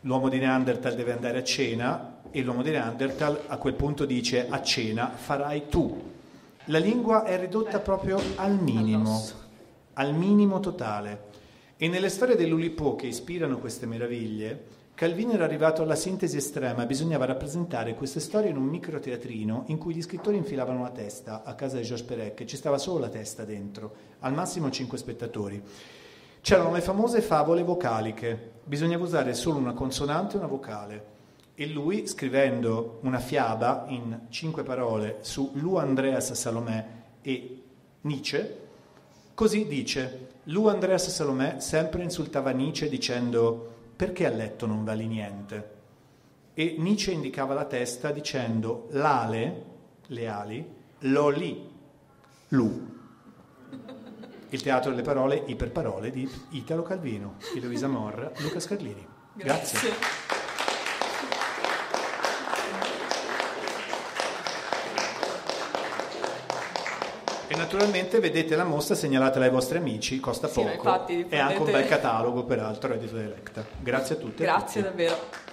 [0.00, 4.46] l'uomo di Neanderthal deve andare a cena e l'uomo di Neanderthal a quel punto dice
[4.48, 6.14] a cena farai tu
[6.68, 9.22] la lingua è ridotta proprio al minimo,
[9.92, 11.24] al minimo totale.
[11.76, 14.64] E nelle storie dell'Ulipo che ispirano queste meraviglie,
[14.96, 19.92] Calvino era arrivato alla sintesi estrema, bisognava rappresentare queste storie in un microteatrino in cui
[19.92, 23.44] gli scrittori infilavano la testa a casa di Georges Perec, ci stava solo la testa
[23.44, 25.62] dentro, al massimo cinque spettatori.
[26.40, 31.04] C'erano le famose favole vocaliche, bisognava usare solo una consonante e una vocale.
[31.54, 36.86] E lui, scrivendo una fiaba in cinque parole su Lu Andreas Salomè
[37.20, 37.62] e
[38.00, 38.60] Nietzsche,
[39.34, 45.74] così dice, Lu Andreas Salomè sempre insultava Nietzsche dicendo perché a letto non vali niente?
[46.52, 49.64] E Nietzsche indicava la testa dicendo l'ale,
[50.06, 51.68] le ali, lo lì,
[52.48, 52.94] lu.
[54.50, 59.06] Il teatro delle parole, iperparole di Italo Calvino, Eloisa Morra, Luca Scarlini.
[59.34, 59.78] Grazie.
[59.80, 60.45] Grazie.
[67.56, 70.68] Naturalmente vedete la mostra, segnalatela ai vostri amici, costa poco.
[70.68, 73.64] Sì, infatti, è anche un bel catalogo, peraltro, Edito Electa.
[73.80, 74.42] Grazie a tutti.
[74.42, 75.45] Grazie a davvero.